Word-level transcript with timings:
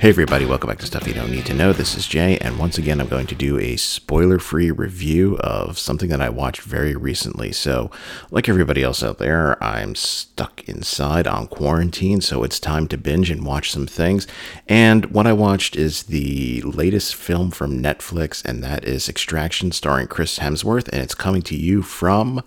Hey 0.00 0.08
everybody, 0.08 0.46
welcome 0.46 0.68
back 0.68 0.78
to 0.78 0.86
Stuff 0.86 1.06
You 1.06 1.12
Don't 1.12 1.30
Need 1.30 1.44
to 1.44 1.52
Know. 1.52 1.74
This 1.74 1.94
is 1.94 2.06
Jay, 2.06 2.38
and 2.38 2.58
once 2.58 2.78
again, 2.78 3.02
I'm 3.02 3.08
going 3.08 3.26
to 3.26 3.34
do 3.34 3.58
a 3.58 3.76
spoiler 3.76 4.38
free 4.38 4.70
review 4.70 5.36
of 5.40 5.78
something 5.78 6.08
that 6.08 6.22
I 6.22 6.30
watched 6.30 6.62
very 6.62 6.96
recently. 6.96 7.52
So, 7.52 7.90
like 8.30 8.48
everybody 8.48 8.82
else 8.82 9.02
out 9.02 9.18
there, 9.18 9.62
I'm 9.62 9.94
stuck 9.94 10.66
inside 10.66 11.26
on 11.26 11.48
quarantine, 11.48 12.22
so 12.22 12.44
it's 12.44 12.58
time 12.58 12.88
to 12.88 12.96
binge 12.96 13.30
and 13.30 13.44
watch 13.44 13.70
some 13.70 13.86
things. 13.86 14.26
And 14.66 15.04
what 15.12 15.26
I 15.26 15.34
watched 15.34 15.76
is 15.76 16.04
the 16.04 16.62
latest 16.62 17.14
film 17.14 17.50
from 17.50 17.82
Netflix, 17.82 18.42
and 18.42 18.64
that 18.64 18.84
is 18.84 19.06
Extraction, 19.06 19.70
starring 19.70 20.06
Chris 20.06 20.38
Hemsworth, 20.38 20.88
and 20.88 21.02
it's 21.02 21.14
coming 21.14 21.42
to 21.42 21.54
you 21.54 21.82
from 21.82 22.42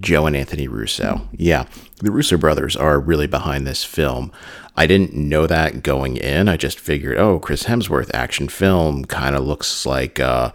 Joe 0.00 0.26
and 0.26 0.36
Anthony 0.36 0.68
Russo. 0.68 1.28
Yeah, 1.32 1.66
the 2.00 2.10
Russo 2.10 2.36
brothers 2.36 2.76
are 2.76 3.00
really 3.00 3.26
behind 3.26 3.66
this 3.66 3.84
film. 3.84 4.32
I 4.76 4.86
didn't 4.86 5.14
know 5.14 5.46
that 5.46 5.82
going 5.82 6.16
in. 6.16 6.48
I 6.48 6.56
just 6.56 6.78
figured, 6.78 7.18
oh, 7.18 7.38
Chris 7.38 7.64
Hemsworth 7.64 8.10
action 8.12 8.48
film 8.48 9.06
kind 9.06 9.34
of 9.34 9.44
looks 9.44 9.86
like 9.86 10.20
uh, 10.20 10.52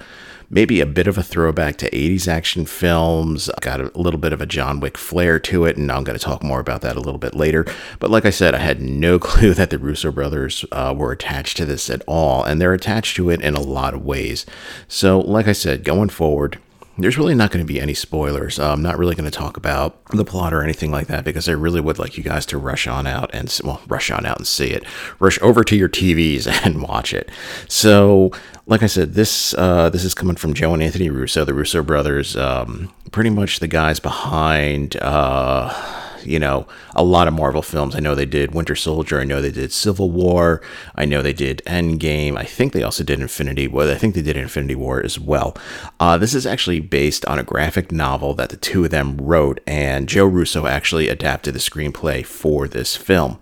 maybe 0.51 0.79
a 0.79 0.85
bit 0.85 1.07
of 1.07 1.17
a 1.17 1.23
throwback 1.23 1.77
to 1.77 1.89
80s 1.89 2.27
action 2.27 2.65
films. 2.65 3.49
Got 3.61 3.81
a 3.81 3.91
little 3.99 4.19
bit 4.19 4.33
of 4.33 4.41
a 4.41 4.45
John 4.45 4.79
Wick 4.79 4.97
flair 4.97 5.39
to 5.39 5.65
it, 5.65 5.77
and 5.77 5.91
I'm 5.91 6.03
going 6.03 6.17
to 6.17 6.23
talk 6.23 6.43
more 6.43 6.59
about 6.59 6.81
that 6.81 6.97
a 6.97 7.01
little 7.01 7.17
bit 7.17 7.33
later. 7.33 7.65
But 7.97 8.11
like 8.11 8.25
I 8.25 8.29
said, 8.29 8.53
I 8.53 8.59
had 8.59 8.81
no 8.81 9.17
clue 9.19 9.55
that 9.55 9.71
the 9.71 9.79
Russo 9.79 10.11
brothers 10.11 10.65
uh, 10.71 10.93
were 10.95 11.11
attached 11.11 11.57
to 11.57 11.65
this 11.65 11.89
at 11.89 12.03
all, 12.05 12.43
and 12.43 12.61
they're 12.61 12.73
attached 12.73 13.15
to 13.15 13.31
it 13.31 13.41
in 13.41 13.55
a 13.55 13.61
lot 13.61 13.95
of 13.95 14.05
ways. 14.05 14.45
So, 14.87 15.19
like 15.19 15.47
I 15.47 15.53
said, 15.53 15.83
going 15.83 16.09
forward, 16.09 16.59
there's 17.03 17.17
really 17.17 17.35
not 17.35 17.51
going 17.51 17.65
to 17.65 17.73
be 17.73 17.79
any 17.79 17.93
spoilers. 17.93 18.59
Uh, 18.59 18.71
I'm 18.71 18.81
not 18.81 18.97
really 18.97 19.15
going 19.15 19.29
to 19.29 19.37
talk 19.37 19.57
about 19.57 20.03
the 20.07 20.25
plot 20.25 20.53
or 20.53 20.63
anything 20.63 20.91
like 20.91 21.07
that 21.07 21.23
because 21.23 21.47
I 21.49 21.53
really 21.53 21.81
would 21.81 21.99
like 21.99 22.17
you 22.17 22.23
guys 22.23 22.45
to 22.47 22.57
rush 22.57 22.87
on 22.87 23.07
out 23.07 23.29
and 23.33 23.59
well, 23.63 23.81
rush 23.87 24.11
on 24.11 24.25
out 24.25 24.37
and 24.37 24.47
see 24.47 24.67
it. 24.67 24.83
Rush 25.19 25.39
over 25.41 25.63
to 25.63 25.75
your 25.75 25.89
TVs 25.89 26.47
and 26.65 26.81
watch 26.81 27.13
it. 27.13 27.29
So, 27.67 28.31
like 28.65 28.83
I 28.83 28.87
said, 28.87 29.13
this 29.13 29.53
uh, 29.55 29.89
this 29.89 30.03
is 30.03 30.13
coming 30.13 30.35
from 30.35 30.53
Joe 30.53 30.73
and 30.73 30.83
Anthony 30.83 31.09
Russo, 31.09 31.45
the 31.45 31.53
Russo 31.53 31.83
brothers, 31.83 32.35
um, 32.35 32.91
pretty 33.11 33.29
much 33.29 33.59
the 33.59 33.67
guys 33.67 33.99
behind. 33.99 34.95
Uh, 34.97 35.99
you 36.25 36.39
know, 36.39 36.67
a 36.95 37.03
lot 37.03 37.27
of 37.27 37.33
Marvel 37.33 37.61
films. 37.61 37.95
I 37.95 37.99
know 37.99 38.15
they 38.15 38.25
did 38.25 38.53
Winter 38.53 38.75
Soldier. 38.75 39.19
I 39.19 39.23
know 39.23 39.41
they 39.41 39.51
did 39.51 39.71
Civil 39.71 40.11
War. 40.11 40.61
I 40.95 41.05
know 41.05 41.21
they 41.21 41.33
did 41.33 41.61
Endgame. 41.65 42.37
I 42.37 42.43
think 42.43 42.73
they 42.73 42.83
also 42.83 43.03
did 43.03 43.19
Infinity 43.19 43.67
War. 43.67 43.83
I 43.83 43.95
think 43.95 44.15
they 44.15 44.21
did 44.21 44.37
Infinity 44.37 44.75
War 44.75 45.03
as 45.03 45.19
well. 45.19 45.55
Uh, 45.99 46.17
this 46.17 46.33
is 46.33 46.45
actually 46.45 46.79
based 46.79 47.25
on 47.25 47.39
a 47.39 47.43
graphic 47.43 47.91
novel 47.91 48.33
that 48.35 48.49
the 48.49 48.57
two 48.57 48.85
of 48.85 48.91
them 48.91 49.17
wrote, 49.17 49.59
and 49.67 50.09
Joe 50.09 50.25
Russo 50.25 50.67
actually 50.67 51.07
adapted 51.09 51.53
the 51.53 51.59
screenplay 51.59 52.25
for 52.25 52.67
this 52.67 52.95
film 52.95 53.39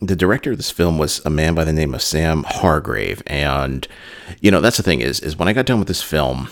the 0.00 0.16
director 0.16 0.52
of 0.52 0.56
this 0.56 0.70
film 0.70 0.98
was 0.98 1.24
a 1.24 1.30
man 1.30 1.54
by 1.54 1.64
the 1.64 1.72
name 1.72 1.94
of 1.94 2.02
Sam 2.02 2.44
Hargrave, 2.44 3.22
and 3.26 3.86
you 4.40 4.50
know 4.50 4.60
that's 4.60 4.76
the 4.76 4.82
thing 4.82 5.00
is 5.00 5.20
is 5.20 5.36
when 5.36 5.48
I 5.48 5.52
got 5.52 5.66
done 5.66 5.78
with 5.78 5.88
this 5.88 6.02
film, 6.02 6.48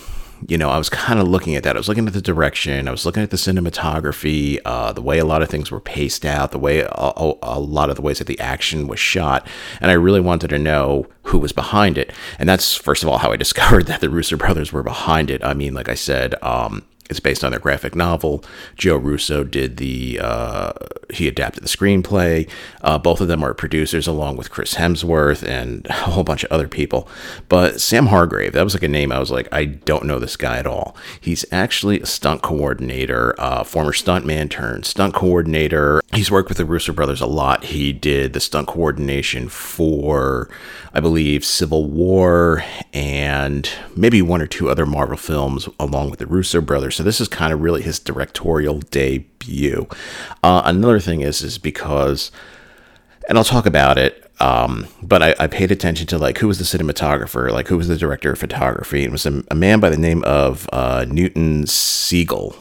you 0.47 0.57
know, 0.57 0.69
I 0.69 0.77
was 0.77 0.89
kind 0.89 1.19
of 1.19 1.27
looking 1.27 1.55
at 1.55 1.63
that. 1.63 1.75
I 1.75 1.79
was 1.79 1.87
looking 1.87 2.07
at 2.07 2.13
the 2.13 2.21
direction. 2.21 2.87
I 2.87 2.91
was 2.91 3.05
looking 3.05 3.23
at 3.23 3.31
the 3.31 3.37
cinematography, 3.37 4.59
uh, 4.65 4.93
the 4.93 5.01
way 5.01 5.19
a 5.19 5.25
lot 5.25 5.41
of 5.41 5.49
things 5.49 5.71
were 5.71 5.79
paced 5.79 6.25
out, 6.25 6.51
the 6.51 6.59
way 6.59 6.79
a, 6.79 7.33
a, 7.41 7.59
lot 7.59 7.89
of 7.89 7.95
the 7.95 8.01
ways 8.01 8.19
that 8.19 8.27
the 8.27 8.39
action 8.39 8.87
was 8.87 8.99
shot, 8.99 9.47
and 9.81 9.89
I 9.89 9.95
really 9.95 10.21
wanted 10.21 10.49
to 10.49 10.59
know 10.59 11.07
who 11.23 11.39
was 11.39 11.51
behind 11.51 11.97
it. 11.97 12.13
And 12.39 12.47
that's 12.47 12.75
first 12.75 13.03
of 13.03 13.09
all 13.09 13.17
how 13.17 13.31
I 13.31 13.37
discovered 13.37 13.87
that 13.87 14.01
the 14.01 14.09
Russo 14.09 14.37
brothers 14.37 14.71
were 14.71 14.83
behind 14.83 15.29
it. 15.29 15.43
I 15.43 15.53
mean, 15.53 15.73
like 15.73 15.89
I 15.89 15.95
said, 15.95 16.35
um, 16.43 16.85
it's 17.09 17.19
based 17.19 17.43
on 17.43 17.51
their 17.51 17.59
graphic 17.59 17.95
novel. 17.95 18.43
Joe 18.75 18.97
Russo 18.97 19.43
did 19.43 19.77
the, 19.77 20.19
uh, 20.21 20.73
he 21.09 21.27
adapted 21.27 21.63
the 21.63 21.69
screenplay. 21.69 22.49
Uh, 22.81 22.97
both 22.97 23.21
of 23.21 23.27
them 23.27 23.43
are 23.43 23.53
producers, 23.53 24.07
along 24.07 24.37
with 24.37 24.51
Chris 24.51 24.75
Hemsworth 24.75 25.47
and 25.47 25.85
a 25.89 25.93
whole 25.93 26.23
bunch 26.23 26.43
of 26.43 26.51
other 26.51 26.67
people. 26.67 27.07
But 27.49 27.79
Sam 27.79 28.07
Hargrave, 28.07 28.53
that 28.53 28.63
was 28.63 28.73
like 28.73 28.83
a 28.83 28.87
name 28.87 29.11
I 29.11 29.19
was 29.19 29.31
like, 29.31 29.47
I 29.51 29.65
don't 29.65 30.05
know 30.05 30.19
this 30.19 30.35
guy 30.35 30.57
at 30.57 30.67
all. 30.67 30.95
He's 31.19 31.45
actually 31.51 32.01
a 32.01 32.05
stunt 32.05 32.41
coordinator, 32.41 33.35
uh, 33.39 33.63
former 33.63 33.93
stuntman 33.93 34.49
turned 34.49 34.85
stunt 34.85 35.13
coordinator. 35.13 36.01
He's 36.13 36.31
worked 36.31 36.49
with 36.49 36.57
the 36.57 36.65
Russo 36.65 36.93
brothers 36.93 37.21
a 37.21 37.25
lot. 37.25 37.65
He 37.65 37.93
did 37.93 38.33
the 38.33 38.39
stunt 38.39 38.67
coordination 38.67 39.49
for, 39.49 40.49
I 40.97 40.99
believe, 40.99 41.45
Civil 41.45 41.85
War 41.85 42.63
and 42.91 43.69
maybe 43.95 44.23
one 44.23 44.41
or 44.41 44.47
two 44.47 44.67
other 44.67 44.87
Marvel 44.87 45.15
films, 45.15 45.69
along 45.79 46.09
with 46.09 46.17
the 46.17 46.25
Russo 46.25 46.59
brothers. 46.59 46.95
So 46.95 47.03
this 47.03 47.21
is 47.21 47.27
kind 47.27 47.53
of 47.53 47.61
really 47.61 47.83
his 47.83 47.99
directorial 47.99 48.79
debut. 48.79 49.87
Uh, 50.41 50.63
another 50.65 50.99
thing 50.99 51.21
is 51.21 51.43
is 51.43 51.59
because, 51.59 52.31
and 53.29 53.37
I'll 53.37 53.43
talk 53.43 53.67
about 53.67 53.99
it. 53.99 54.23
Um, 54.39 54.87
but 55.03 55.21
I, 55.21 55.35
I, 55.39 55.45
paid 55.45 55.71
attention 55.71 56.07
to 56.07 56.17
like 56.17 56.39
who 56.39 56.47
was 56.47 56.57
the 56.57 56.63
cinematographer, 56.63 57.51
like 57.51 57.67
who 57.67 57.77
was 57.77 57.87
the 57.87 57.97
director 57.97 58.31
of 58.31 58.39
photography. 58.39 59.03
It 59.03 59.11
was 59.11 59.25
a, 59.27 59.43
a 59.51 59.55
man 59.55 59.79
by 59.79 59.89
the 59.89 59.97
name 59.97 60.23
of 60.23 60.67
uh, 60.73 61.05
Newton 61.07 61.67
Sigel. 61.67 62.55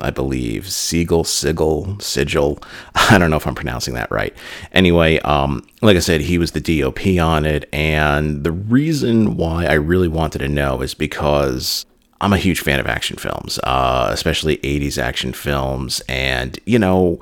I 0.00 0.10
believe 0.10 0.68
Siegel, 0.68 1.24
Sigil, 1.24 1.98
Sigil. 2.00 2.58
I 2.94 3.18
don't 3.18 3.30
know 3.30 3.36
if 3.36 3.46
I'm 3.46 3.54
pronouncing 3.54 3.94
that 3.94 4.10
right. 4.10 4.36
Anyway, 4.72 5.18
um, 5.20 5.66
like 5.82 5.96
I 5.96 6.00
said, 6.00 6.20
he 6.20 6.38
was 6.38 6.52
the 6.52 6.60
DOP 6.60 7.18
on 7.20 7.44
it, 7.46 7.68
and 7.72 8.44
the 8.44 8.52
reason 8.52 9.36
why 9.36 9.66
I 9.66 9.74
really 9.74 10.08
wanted 10.08 10.38
to 10.38 10.48
know 10.48 10.82
is 10.82 10.94
because 10.94 11.86
I'm 12.20 12.32
a 12.32 12.38
huge 12.38 12.60
fan 12.60 12.80
of 12.80 12.86
action 12.86 13.16
films, 13.16 13.58
uh, 13.64 14.08
especially 14.10 14.56
80s 14.58 14.98
action 14.98 15.32
films. 15.32 16.00
And, 16.08 16.58
you 16.64 16.78
know, 16.78 17.20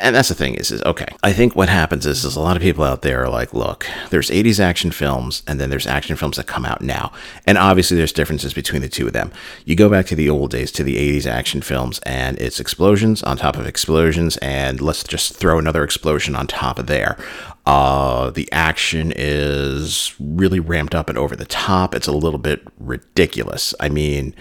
and 0.00 0.14
that's 0.14 0.28
the 0.28 0.34
thing 0.34 0.54
is, 0.54 0.70
is 0.70 0.82
okay. 0.82 1.06
I 1.22 1.32
think 1.32 1.56
what 1.56 1.68
happens 1.68 2.06
is, 2.06 2.24
is 2.24 2.36
a 2.36 2.40
lot 2.40 2.56
of 2.56 2.62
people 2.62 2.84
out 2.84 3.02
there 3.02 3.22
are 3.24 3.28
like, 3.28 3.52
look, 3.52 3.86
there's 4.10 4.30
80s 4.30 4.60
action 4.60 4.90
films, 4.90 5.42
and 5.46 5.60
then 5.60 5.70
there's 5.70 5.86
action 5.86 6.16
films 6.16 6.36
that 6.36 6.46
come 6.46 6.64
out 6.64 6.80
now, 6.80 7.12
and 7.46 7.58
obviously 7.58 7.96
there's 7.96 8.12
differences 8.12 8.54
between 8.54 8.82
the 8.82 8.88
two 8.88 9.06
of 9.06 9.12
them. 9.12 9.32
You 9.64 9.76
go 9.76 9.88
back 9.88 10.06
to 10.06 10.14
the 10.14 10.30
old 10.30 10.50
days, 10.50 10.72
to 10.72 10.84
the 10.84 10.96
80s 10.96 11.26
action 11.26 11.62
films, 11.62 11.98
and 12.00 12.38
it's 12.38 12.60
explosions 12.60 13.22
on 13.22 13.36
top 13.36 13.56
of 13.56 13.66
explosions, 13.66 14.36
and 14.38 14.80
let's 14.80 15.04
just 15.04 15.34
throw 15.34 15.58
another 15.58 15.84
explosion 15.84 16.34
on 16.34 16.46
top 16.46 16.78
of 16.78 16.86
there. 16.86 17.16
Uh, 17.64 18.30
the 18.30 18.50
action 18.52 19.12
is 19.14 20.14
really 20.18 20.58
ramped 20.58 20.94
up 20.94 21.08
and 21.08 21.16
over 21.16 21.36
the 21.36 21.44
top. 21.44 21.94
It's 21.94 22.08
a 22.08 22.12
little 22.12 22.38
bit 22.38 22.62
ridiculous. 22.78 23.74
I 23.78 23.88
mean, 23.88 24.34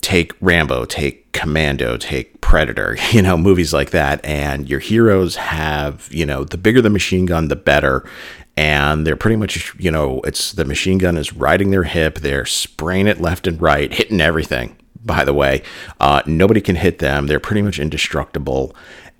take 0.00 0.32
Rambo, 0.40 0.84
take 0.84 1.30
Commando, 1.32 1.96
take 1.96 2.40
Predator, 2.40 2.96
you 3.10 3.22
know, 3.22 3.36
movies 3.36 3.72
like 3.72 3.90
that. 3.90 4.24
And 4.24 4.68
your 4.68 4.80
heroes 4.80 5.36
have, 5.36 6.08
you 6.10 6.26
know, 6.26 6.44
the 6.44 6.58
bigger 6.58 6.80
the 6.80 6.90
machine 6.90 7.26
gun, 7.26 7.48
the 7.48 7.56
better. 7.56 8.08
And 8.56 9.06
they're 9.06 9.16
pretty 9.16 9.36
much, 9.36 9.72
you 9.78 9.90
know, 9.90 10.20
it's 10.22 10.52
the 10.52 10.64
machine 10.64 10.98
gun 10.98 11.16
is 11.16 11.32
riding 11.32 11.70
their 11.70 11.84
hip. 11.84 12.18
They're 12.18 12.46
spraying 12.46 13.06
it 13.06 13.20
left 13.20 13.46
and 13.46 13.60
right, 13.62 13.92
hitting 13.92 14.20
everything, 14.20 14.76
by 15.04 15.24
the 15.24 15.32
way. 15.32 15.62
Uh, 16.00 16.22
nobody 16.26 16.60
can 16.60 16.74
hit 16.74 16.98
them. 16.98 17.28
They're 17.28 17.38
pretty 17.38 17.62
much 17.62 17.78
indestructible. 17.78 18.74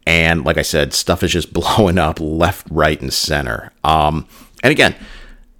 And 0.08 0.44
like 0.44 0.56
I 0.56 0.62
said, 0.62 0.92
stuff 0.92 1.22
is 1.22 1.30
just 1.30 1.52
blowing 1.52 1.98
up 1.98 2.18
left, 2.18 2.66
right, 2.70 3.00
and 3.00 3.12
center. 3.12 3.72
Um, 3.84 4.26
and 4.64 4.72
again, 4.72 4.96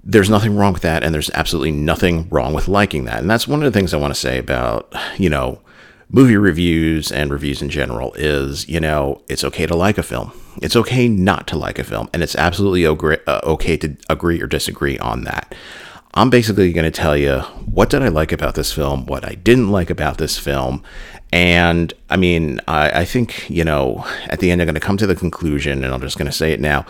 there's 0.09 0.31
nothing 0.31 0.57
wrong 0.57 0.73
with 0.73 0.81
that, 0.83 1.05
and 1.05 1.15
there's 1.15 1.31
absolutely 1.35 1.71
nothing 1.71 2.27
wrong 2.31 2.55
with 2.55 2.67
liking 2.67 3.05
that. 3.05 3.21
And 3.21 3.29
that's 3.29 3.47
one 3.47 3.63
of 3.63 3.71
the 3.71 3.79
things 3.79 3.93
I 3.93 3.99
want 3.99 4.15
to 4.15 4.19
say 4.19 4.39
about, 4.39 4.93
you 5.19 5.29
know, 5.29 5.61
movie 6.09 6.38
reviews 6.38 7.12
and 7.12 7.31
reviews 7.31 7.61
in 7.61 7.69
general 7.69 8.15
is, 8.15 8.67
you 8.71 8.81
know, 8.81 9.21
it's 9.29 9.44
okay 9.44 9.67
to 9.67 9.77
like 9.77 9.99
a 9.99 10.03
film. 10.03 10.32
It's 10.62 10.77
okay 10.77 11.09
not 11.09 11.47
to 11.49 11.59
like 11.59 11.79
a 11.79 11.85
film, 11.85 12.09
and 12.15 12.23
it's 12.23 12.35
absolutely 12.35 12.87
uh, 12.87 13.41
okay 13.44 13.77
to 13.77 13.97
agree 14.09 14.41
or 14.41 14.47
disagree 14.47 14.99
on 14.99 15.25
that. 15.25 15.55
I'm 16.15 16.31
basically 16.31 16.73
going 16.73 16.91
to 16.91 16.91
tell 16.91 17.17
you 17.17 17.41
what 17.67 17.91
did 17.91 18.03
I 18.03 18.09
like 18.09 18.32
about 18.32 18.55
this 18.55 18.73
film, 18.73 19.05
what 19.05 19.27
I 19.27 19.35
didn't 19.35 19.71
like 19.71 19.91
about 19.91 20.17
this 20.17 20.38
film, 20.38 20.82
and 21.35 21.93
I 22.09 22.17
mean, 22.17 22.62
I, 22.67 23.00
I 23.00 23.05
think 23.05 23.49
you 23.50 23.62
know, 23.62 24.06
at 24.29 24.41
the 24.41 24.50
end, 24.50 24.62
I'm 24.62 24.67
going 24.67 24.75
to 24.75 24.81
come 24.81 24.97
to 24.97 25.06
the 25.06 25.15
conclusion, 25.15 25.85
and 25.85 25.93
I'm 25.93 26.00
just 26.00 26.17
going 26.17 26.31
to 26.31 26.32
say 26.32 26.53
it 26.53 26.61
now. 26.61 26.87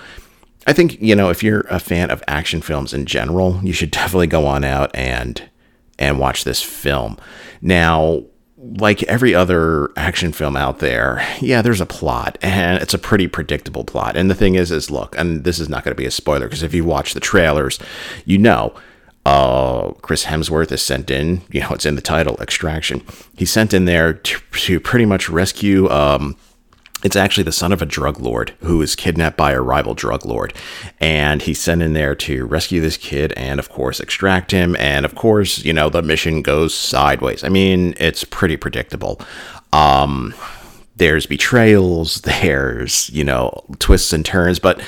I 0.68 0.74
think, 0.74 1.00
you 1.00 1.16
know, 1.16 1.30
if 1.30 1.42
you're 1.42 1.62
a 1.70 1.80
fan 1.80 2.10
of 2.10 2.22
action 2.28 2.60
films 2.60 2.92
in 2.92 3.06
general, 3.06 3.58
you 3.62 3.72
should 3.72 3.90
definitely 4.00 4.26
go 4.26 4.46
on 4.46 4.64
out 4.64 4.94
and 4.94 5.42
and 5.98 6.20
watch 6.20 6.44
this 6.44 6.62
film. 6.62 7.16
Now, 7.60 8.22
like 8.56 9.02
every 9.04 9.34
other 9.34 9.90
action 9.96 10.32
film 10.32 10.56
out 10.56 10.78
there, 10.78 11.26
yeah, 11.40 11.62
there's 11.62 11.80
a 11.80 11.86
plot 11.86 12.36
and 12.42 12.80
it's 12.82 12.94
a 12.94 12.98
pretty 12.98 13.26
predictable 13.28 13.82
plot. 13.82 14.14
And 14.14 14.30
the 14.30 14.34
thing 14.34 14.56
is 14.56 14.70
is 14.70 14.90
look, 14.90 15.16
and 15.16 15.44
this 15.44 15.58
is 15.58 15.70
not 15.70 15.84
going 15.84 15.94
to 15.94 15.98
be 15.98 16.06
a 16.06 16.10
spoiler 16.10 16.46
because 16.46 16.62
if 16.62 16.74
you 16.74 16.84
watch 16.84 17.14
the 17.14 17.20
trailers, 17.20 17.78
you 18.26 18.36
know 18.36 18.74
uh, 19.28 19.92
Chris 20.00 20.24
Hemsworth 20.24 20.72
is 20.72 20.80
sent 20.80 21.10
in, 21.10 21.42
you 21.50 21.60
know, 21.60 21.68
it's 21.70 21.84
in 21.84 21.96
the 21.96 22.00
title, 22.00 22.36
Extraction. 22.40 23.02
He's 23.36 23.50
sent 23.50 23.74
in 23.74 23.84
there 23.84 24.14
to, 24.14 24.40
to 24.52 24.80
pretty 24.80 25.04
much 25.04 25.28
rescue 25.28 25.88
um, 25.90 26.36
it's 27.04 27.16
actually 27.16 27.44
the 27.44 27.52
son 27.52 27.72
of 27.72 27.80
a 27.80 27.86
drug 27.86 28.18
lord 28.18 28.54
who 28.60 28.82
is 28.82 28.96
kidnapped 28.96 29.36
by 29.36 29.52
a 29.52 29.60
rival 29.60 29.94
drug 29.94 30.26
lord. 30.26 30.52
And 31.00 31.42
he's 31.42 31.60
sent 31.60 31.82
in 31.82 31.92
there 31.92 32.14
to 32.16 32.44
rescue 32.46 32.80
this 32.80 32.96
kid 32.96 33.32
and, 33.36 33.60
of 33.60 33.68
course, 33.68 34.00
extract 34.00 34.50
him. 34.50 34.74
And, 34.76 35.04
of 35.04 35.14
course, 35.14 35.64
you 35.64 35.72
know, 35.72 35.88
the 35.88 36.02
mission 36.02 36.42
goes 36.42 36.74
sideways. 36.74 37.44
I 37.44 37.48
mean, 37.48 37.94
it's 37.98 38.24
pretty 38.24 38.56
predictable. 38.56 39.20
Um, 39.72 40.34
there's 40.96 41.26
betrayals, 41.26 42.20
there's, 42.22 43.10
you 43.10 43.24
know, 43.24 43.64
twists 43.78 44.12
and 44.12 44.24
turns, 44.24 44.58
but 44.58 44.80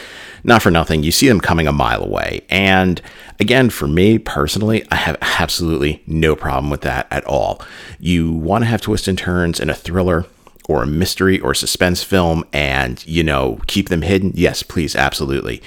not 0.42 0.62
for 0.62 0.70
nothing. 0.70 1.02
You 1.02 1.12
see 1.12 1.28
them 1.28 1.40
coming 1.40 1.68
a 1.68 1.72
mile 1.72 2.02
away. 2.02 2.40
And 2.48 3.00
again, 3.38 3.70
for 3.70 3.86
me 3.86 4.18
personally, 4.18 4.84
I 4.90 4.96
have 4.96 5.16
absolutely 5.20 6.02
no 6.06 6.34
problem 6.34 6.70
with 6.70 6.80
that 6.80 7.06
at 7.10 7.24
all. 7.24 7.62
You 7.98 8.32
want 8.32 8.62
to 8.62 8.68
have 8.68 8.80
twists 8.80 9.06
and 9.06 9.18
turns 9.18 9.60
in 9.60 9.70
a 9.70 9.74
thriller 9.74 10.26
or 10.70 10.84
a 10.84 10.86
mystery 10.86 11.40
or 11.40 11.52
suspense 11.52 12.04
film 12.04 12.44
and, 12.52 13.04
you 13.04 13.24
know, 13.24 13.58
keep 13.66 13.88
them 13.88 14.02
hidden? 14.02 14.30
Yes, 14.36 14.62
please, 14.62 14.94
absolutely. 14.94 15.60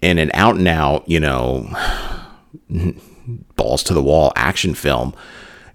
In 0.00 0.18
an 0.18 0.30
out 0.32 0.56
and 0.56 0.66
out, 0.66 1.06
you 1.06 1.20
know, 1.20 1.68
balls 3.56 3.82
to 3.82 3.92
the 3.92 4.02
wall 4.02 4.32
action 4.34 4.74
film, 4.74 5.14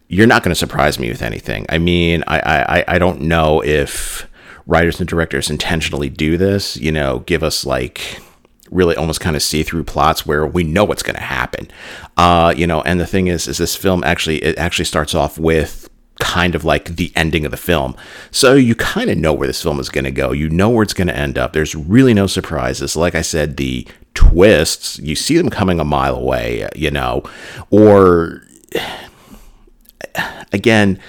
you're 0.07 0.25
not 0.25 0.41
going 0.41 0.51
to 0.51 0.55
surprise 0.55 0.97
me 0.97 1.09
with 1.09 1.21
anything. 1.21 1.67
I 1.69 1.77
mean, 1.77 2.23
I, 2.25 2.39
I, 2.79 2.95
I 2.95 2.99
don't 2.99 3.21
know 3.21 3.63
if 3.63 4.27
writers 4.65 4.99
and 4.99 5.07
directors 5.07 5.51
intentionally 5.51 6.09
do 6.09 6.35
this, 6.35 6.75
you 6.75 6.91
know, 6.91 7.19
give 7.19 7.43
us 7.43 7.65
like 7.65 8.19
really 8.71 8.95
almost 8.95 9.19
kind 9.21 9.35
of 9.35 9.43
see-through 9.43 9.83
plots 9.83 10.25
where 10.25 10.47
we 10.47 10.63
know 10.63 10.85
what's 10.85 11.03
going 11.03 11.15
to 11.15 11.21
happen. 11.21 11.67
Uh, 12.17 12.51
you 12.57 12.65
know, 12.65 12.81
and 12.81 12.99
the 12.99 13.05
thing 13.05 13.27
is, 13.27 13.47
is 13.47 13.59
this 13.59 13.75
film 13.75 14.03
actually 14.03 14.41
it 14.43 14.57
actually 14.57 14.85
starts 14.85 15.13
off 15.13 15.37
with 15.37 15.87
kind 16.21 16.53
of 16.53 16.63
like 16.63 16.95
the 16.97 17.11
ending 17.15 17.45
of 17.45 17.51
the 17.51 17.57
film. 17.57 17.95
So 18.29 18.53
you 18.53 18.75
kind 18.75 19.09
of 19.09 19.17
know 19.17 19.33
where 19.33 19.47
this 19.47 19.61
film 19.61 19.79
is 19.79 19.89
going 19.89 20.03
to 20.05 20.11
go. 20.11 20.31
You 20.31 20.49
know 20.49 20.69
where 20.69 20.83
it's 20.83 20.93
going 20.93 21.07
to 21.07 21.17
end 21.17 21.37
up. 21.37 21.51
There's 21.51 21.73
really 21.75 22.13
no 22.13 22.27
surprises. 22.27 22.95
Like 22.95 23.15
I 23.15 23.23
said, 23.23 23.57
the 23.57 23.87
twists, 24.13 24.99
you 24.99 25.15
see 25.15 25.35
them 25.35 25.49
coming 25.49 25.79
a 25.79 25.83
mile 25.83 26.15
away, 26.15 26.69
you 26.75 26.91
know, 26.91 27.23
or 27.71 28.43
again, 30.53 30.99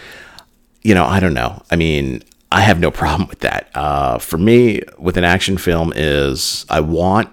you 0.83 0.95
know, 0.95 1.05
I 1.05 1.21
don't 1.21 1.35
know. 1.35 1.63
I 1.71 1.77
mean, 1.77 2.23
I 2.51 2.63
have 2.63 2.81
no 2.81 2.91
problem 3.03 3.29
with 3.29 3.41
that. 3.41 3.69
Uh, 3.75 4.17
for 4.17 4.39
me, 4.39 4.81
with 4.99 5.19
an 5.19 5.25
action 5.25 5.59
film, 5.59 5.93
is 5.95 6.65
I 6.71 6.81
want 6.81 7.29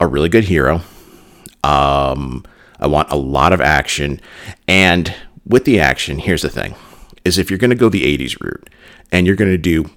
a 0.00 0.06
really 0.06 0.30
good 0.30 0.44
hero. 0.44 0.80
Um, 1.62 2.44
I 2.78 2.86
want 2.86 3.10
a 3.10 3.16
lot 3.16 3.52
of 3.52 3.60
action, 3.60 4.22
and 4.66 5.14
with 5.44 5.66
the 5.66 5.78
action, 5.80 6.18
here's 6.18 6.40
the 6.40 6.48
thing 6.48 6.74
is 7.24 7.38
if 7.38 7.50
you're 7.50 7.58
going 7.58 7.70
to 7.70 7.76
go 7.76 7.88
the 7.88 8.16
80s 8.16 8.40
route 8.40 8.70
and 9.12 9.26
you're 9.26 9.36
going 9.36 9.50
to 9.50 9.58
do 9.58 9.90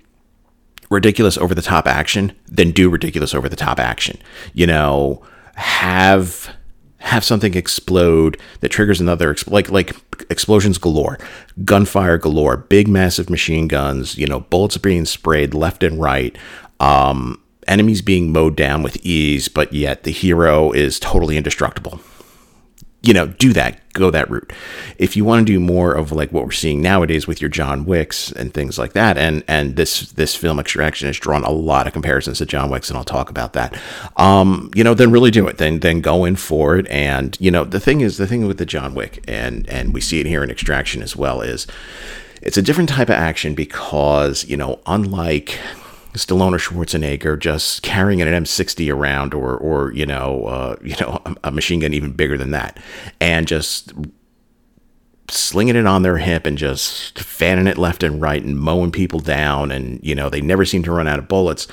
ridiculous 0.90 1.38
over 1.38 1.56
the 1.56 1.62
top 1.62 1.88
action, 1.88 2.34
then 2.48 2.72
do 2.72 2.90
ridiculous 2.90 3.34
over 3.34 3.50
the 3.50 3.56
top 3.56 3.80
action. 3.80 4.18
You 4.54 4.68
know, 4.68 5.24
have 5.56 6.56
have 6.98 7.26
something 7.26 7.54
explode 7.54 8.40
that 8.62 8.70
triggers 8.70 9.02
another 9.02 9.36
like 9.48 9.70
like 9.70 9.96
explosions 10.30 10.78
galore, 10.78 11.20
gunfire 11.66 12.18
galore, 12.18 12.58
big 12.58 12.88
massive 12.88 13.30
machine 13.30 13.68
guns, 13.68 14.18
you 14.18 14.28
know, 14.28 14.42
bullets 14.42 14.78
being 14.78 15.06
sprayed 15.06 15.54
left 15.54 15.84
and 15.84 16.00
right. 16.00 16.38
Um, 16.80 17.42
enemies 17.68 18.02
being 18.02 18.32
mowed 18.32 18.56
down 18.56 18.84
with 18.84 18.98
ease, 19.06 19.48
but 19.48 19.72
yet 19.74 20.04
the 20.04 20.12
hero 20.12 20.72
is 20.72 21.00
totally 21.00 21.38
indestructible 21.38 22.02
you 23.04 23.14
know, 23.14 23.28
do 23.28 23.52
that, 23.52 23.82
go 23.92 24.10
that 24.10 24.30
route. 24.30 24.54
If 24.98 25.18
you 25.18 25.26
want 25.26 25.46
to 25.46 25.54
do 25.54 25.60
more 25.60 25.94
of 25.94 26.14
like 26.14 26.32
what 26.32 26.46
we're 26.46 26.52
seeing 26.52 26.82
nowadays 26.82 27.28
with 27.28 27.42
your 27.42 27.50
John 27.50 27.84
Wicks 27.84 28.32
and 28.32 28.54
things 28.54 28.80
like 28.80 28.94
that, 28.94 29.18
and 29.18 29.44
and 29.46 29.76
this 29.76 30.12
this 30.14 30.36
film 30.36 30.58
Extraction 30.58 31.08
has 31.08 31.20
drawn 31.20 31.44
a 31.44 31.52
lot 31.52 31.86
of 31.86 31.92
comparisons 31.92 32.38
to 32.38 32.46
John 32.46 32.70
Wicks, 32.70 32.90
and 32.90 32.98
I'll 32.98 33.04
talk 33.04 33.30
about 33.30 33.52
that. 33.54 33.78
Um, 34.16 34.72
you 34.74 34.86
know, 34.86 34.94
then 34.94 35.12
really 35.12 35.32
do 35.32 35.48
it. 35.48 35.58
Then 35.58 35.80
then 35.80 36.00
go 36.00 36.24
in 36.24 36.38
for 36.38 36.78
it. 36.78 36.88
And 36.88 37.38
you 37.42 37.52
know, 37.52 37.66
the 37.66 37.80
thing 37.80 38.00
is, 38.00 38.18
the 38.18 38.26
thing 38.26 38.48
with 38.48 38.58
the 38.58 38.66
John 38.66 38.96
Wick, 38.96 39.22
and 39.28 39.68
and 39.70 39.94
we 39.94 40.00
see 40.00 40.22
it 40.22 40.26
here 40.26 40.44
in 40.44 40.50
Extraction 40.50 41.04
as 41.04 41.14
well, 41.14 41.42
is 41.42 41.68
it's 42.42 42.58
a 42.58 42.62
different 42.62 42.90
type 42.90 43.10
of 43.10 43.16
action 43.16 43.54
because 43.54 44.46
you 44.46 44.56
know, 44.56 44.80
unlike 44.86 45.60
Stallone 46.14 46.54
or 46.54 46.58
Schwarzenegger 46.58 47.40
just 47.40 47.82
carrying 47.82 48.22
an 48.22 48.28
M60 48.28 48.94
around, 48.94 49.34
or 49.34 49.58
or 49.58 49.92
you 49.94 50.06
know, 50.06 50.46
uh, 50.46 50.76
you 50.82 50.96
know, 51.00 51.22
a, 51.26 51.36
a 51.46 51.52
machine 51.52 51.80
gun 51.80 51.94
even 51.94 52.12
bigger 52.12 52.38
than 52.38 52.52
that, 52.52 52.78
and 53.20 53.48
just 53.48 53.94
slinging 55.30 55.76
it 55.76 55.88
on 55.88 56.04
their 56.04 56.18
hip 56.18 56.46
and 56.46 56.58
just 56.58 57.18
fanning 57.20 57.66
it 57.66 57.78
left 57.78 58.04
and 58.04 58.22
right 58.22 58.44
and 58.44 58.60
mowing 58.60 58.92
people 58.92 59.20
down, 59.20 59.72
and 59.72 60.00
you 60.04 60.14
know, 60.14 60.30
they 60.30 60.42
never 60.42 60.66
seem 60.66 60.84
to 60.84 60.92
run 60.92 61.08
out 61.08 61.20
of 61.20 61.28
bullets 61.28 61.68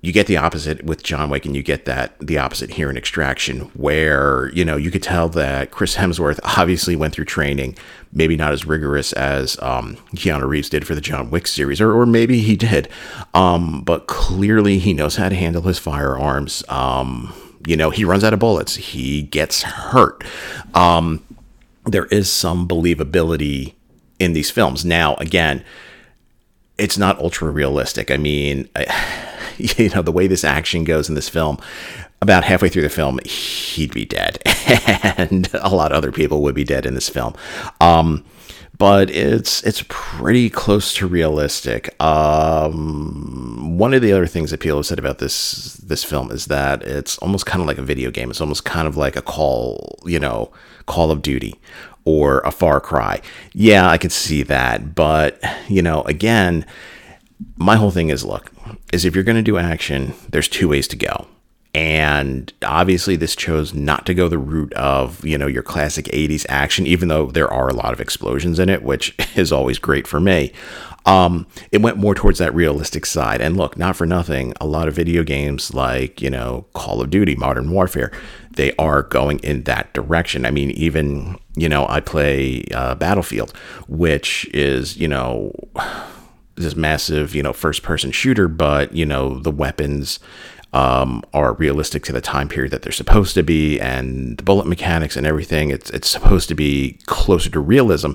you 0.00 0.12
get 0.12 0.28
the 0.28 0.36
opposite 0.36 0.84
with 0.84 1.02
John 1.02 1.28
Wick, 1.28 1.44
and 1.44 1.56
you 1.56 1.62
get 1.62 1.84
that 1.86 2.16
the 2.20 2.38
opposite 2.38 2.70
here 2.70 2.88
in 2.88 2.96
Extraction, 2.96 3.62
where 3.74 4.48
you 4.50 4.64
know 4.64 4.76
you 4.76 4.92
could 4.92 5.02
tell 5.02 5.28
that 5.30 5.72
Chris 5.72 5.96
Hemsworth 5.96 6.38
obviously 6.44 6.94
went 6.94 7.14
through 7.14 7.24
training, 7.24 7.76
maybe 8.12 8.36
not 8.36 8.52
as 8.52 8.64
rigorous 8.64 9.12
as 9.14 9.60
um, 9.60 9.96
Keanu 10.14 10.46
Reeves 10.46 10.68
did 10.68 10.86
for 10.86 10.94
the 10.94 11.00
John 11.00 11.30
Wick 11.30 11.48
series, 11.48 11.80
or, 11.80 11.92
or 11.92 12.06
maybe 12.06 12.40
he 12.40 12.54
did, 12.54 12.88
um, 13.34 13.82
but 13.82 14.06
clearly 14.06 14.78
he 14.78 14.92
knows 14.92 15.16
how 15.16 15.28
to 15.28 15.34
handle 15.34 15.62
his 15.62 15.80
firearms. 15.80 16.62
Um, 16.68 17.34
you 17.66 17.76
know, 17.76 17.90
he 17.90 18.04
runs 18.04 18.22
out 18.22 18.32
of 18.32 18.38
bullets, 18.38 18.76
he 18.76 19.22
gets 19.22 19.62
hurt. 19.62 20.22
Um, 20.74 21.24
there 21.86 22.06
is 22.06 22.32
some 22.32 22.68
believability 22.68 23.74
in 24.20 24.32
these 24.32 24.50
films. 24.50 24.84
Now, 24.84 25.16
again, 25.16 25.64
it's 26.76 26.96
not 26.96 27.18
ultra 27.18 27.50
realistic. 27.50 28.12
I 28.12 28.16
mean. 28.16 28.68
I, 28.76 29.27
you 29.76 29.88
know, 29.90 30.02
the 30.02 30.12
way 30.12 30.26
this 30.26 30.44
action 30.44 30.84
goes 30.84 31.08
in 31.08 31.14
this 31.14 31.28
film, 31.28 31.58
about 32.20 32.44
halfway 32.44 32.68
through 32.68 32.82
the 32.82 32.88
film, 32.88 33.20
he'd 33.24 33.92
be 33.92 34.04
dead, 34.04 34.38
and 35.16 35.48
a 35.54 35.74
lot 35.74 35.92
of 35.92 35.98
other 35.98 36.12
people 36.12 36.42
would 36.42 36.54
be 36.54 36.64
dead 36.64 36.86
in 36.86 36.94
this 36.94 37.08
film. 37.08 37.34
Um, 37.80 38.24
but 38.78 39.10
it's 39.10 39.62
it's 39.64 39.84
pretty 39.88 40.48
close 40.48 40.94
to 40.94 41.06
realistic. 41.06 42.00
Um, 42.00 43.76
one 43.76 43.92
of 43.92 44.02
the 44.02 44.12
other 44.12 44.26
things 44.26 44.52
that 44.52 44.60
people 44.60 44.78
have 44.78 44.86
said 44.86 45.00
about 45.00 45.18
this 45.18 45.74
this 45.74 46.04
film 46.04 46.30
is 46.30 46.46
that 46.46 46.82
it's 46.82 47.18
almost 47.18 47.44
kind 47.44 47.60
of 47.60 47.66
like 47.66 47.78
a 47.78 47.82
video 47.82 48.10
game. 48.10 48.30
It's 48.30 48.40
almost 48.40 48.64
kind 48.64 48.86
of 48.86 48.96
like 48.96 49.16
a 49.16 49.22
call, 49.22 49.98
you 50.04 50.20
know, 50.20 50.52
Call 50.86 51.10
of 51.10 51.22
Duty 51.22 51.60
or 52.04 52.38
a 52.40 52.52
Far 52.52 52.80
Cry. 52.80 53.20
Yeah, 53.52 53.88
I 53.88 53.98
could 53.98 54.12
see 54.12 54.44
that, 54.44 54.94
but 54.94 55.42
you 55.68 55.82
know, 55.82 56.02
again, 56.02 56.64
my 57.56 57.76
whole 57.76 57.90
thing 57.90 58.10
is 58.10 58.24
look, 58.24 58.52
is 58.92 59.04
if 59.04 59.14
you're 59.14 59.24
going 59.24 59.36
to 59.36 59.42
do 59.42 59.58
action, 59.58 60.14
there's 60.30 60.48
two 60.48 60.68
ways 60.68 60.88
to 60.88 60.96
go. 60.96 61.26
And 61.74 62.52
obviously, 62.64 63.14
this 63.14 63.36
chose 63.36 63.74
not 63.74 64.06
to 64.06 64.14
go 64.14 64.28
the 64.28 64.38
route 64.38 64.72
of, 64.72 65.24
you 65.24 65.36
know, 65.36 65.46
your 65.46 65.62
classic 65.62 66.06
80s 66.06 66.46
action, 66.48 66.86
even 66.86 67.08
though 67.08 67.26
there 67.26 67.52
are 67.52 67.68
a 67.68 67.74
lot 67.74 67.92
of 67.92 68.00
explosions 68.00 68.58
in 68.58 68.68
it, 68.68 68.82
which 68.82 69.14
is 69.36 69.52
always 69.52 69.78
great 69.78 70.06
for 70.06 70.18
me. 70.18 70.52
Um, 71.04 71.46
it 71.70 71.80
went 71.80 71.96
more 71.96 72.14
towards 72.14 72.38
that 72.38 72.54
realistic 72.54 73.06
side. 73.06 73.40
And 73.40 73.56
look, 73.56 73.78
not 73.78 73.96
for 73.96 74.06
nothing, 74.06 74.52
a 74.60 74.66
lot 74.66 74.88
of 74.88 74.94
video 74.94 75.22
games 75.22 75.72
like, 75.72 76.20
you 76.20 76.30
know, 76.30 76.66
Call 76.74 77.00
of 77.00 77.10
Duty, 77.10 77.34
Modern 77.34 77.70
Warfare, 77.70 78.12
they 78.50 78.74
are 78.76 79.04
going 79.04 79.38
in 79.40 79.62
that 79.62 79.92
direction. 79.94 80.44
I 80.44 80.50
mean, 80.50 80.70
even, 80.72 81.38
you 81.54 81.68
know, 81.68 81.86
I 81.88 82.00
play 82.00 82.64
uh, 82.74 82.94
Battlefield, 82.96 83.52
which 83.86 84.50
is, 84.52 84.96
you 84.96 85.08
know, 85.08 85.52
this 86.62 86.76
massive, 86.76 87.34
you 87.34 87.42
know, 87.42 87.52
first 87.52 87.82
person 87.82 88.10
shooter, 88.10 88.48
but 88.48 88.94
you 88.94 89.06
know, 89.06 89.38
the 89.38 89.50
weapons 89.50 90.20
um, 90.72 91.22
are 91.32 91.54
realistic 91.54 92.04
to 92.04 92.12
the 92.12 92.20
time 92.20 92.48
period 92.48 92.72
that 92.72 92.82
they're 92.82 92.92
supposed 92.92 93.34
to 93.34 93.42
be, 93.42 93.80
and 93.80 94.36
the 94.36 94.42
bullet 94.42 94.66
mechanics 94.66 95.16
and 95.16 95.26
everything. 95.26 95.70
It's 95.70 95.90
it's 95.90 96.08
supposed 96.08 96.48
to 96.48 96.54
be 96.54 96.98
closer 97.06 97.50
to 97.50 97.60
realism. 97.60 98.12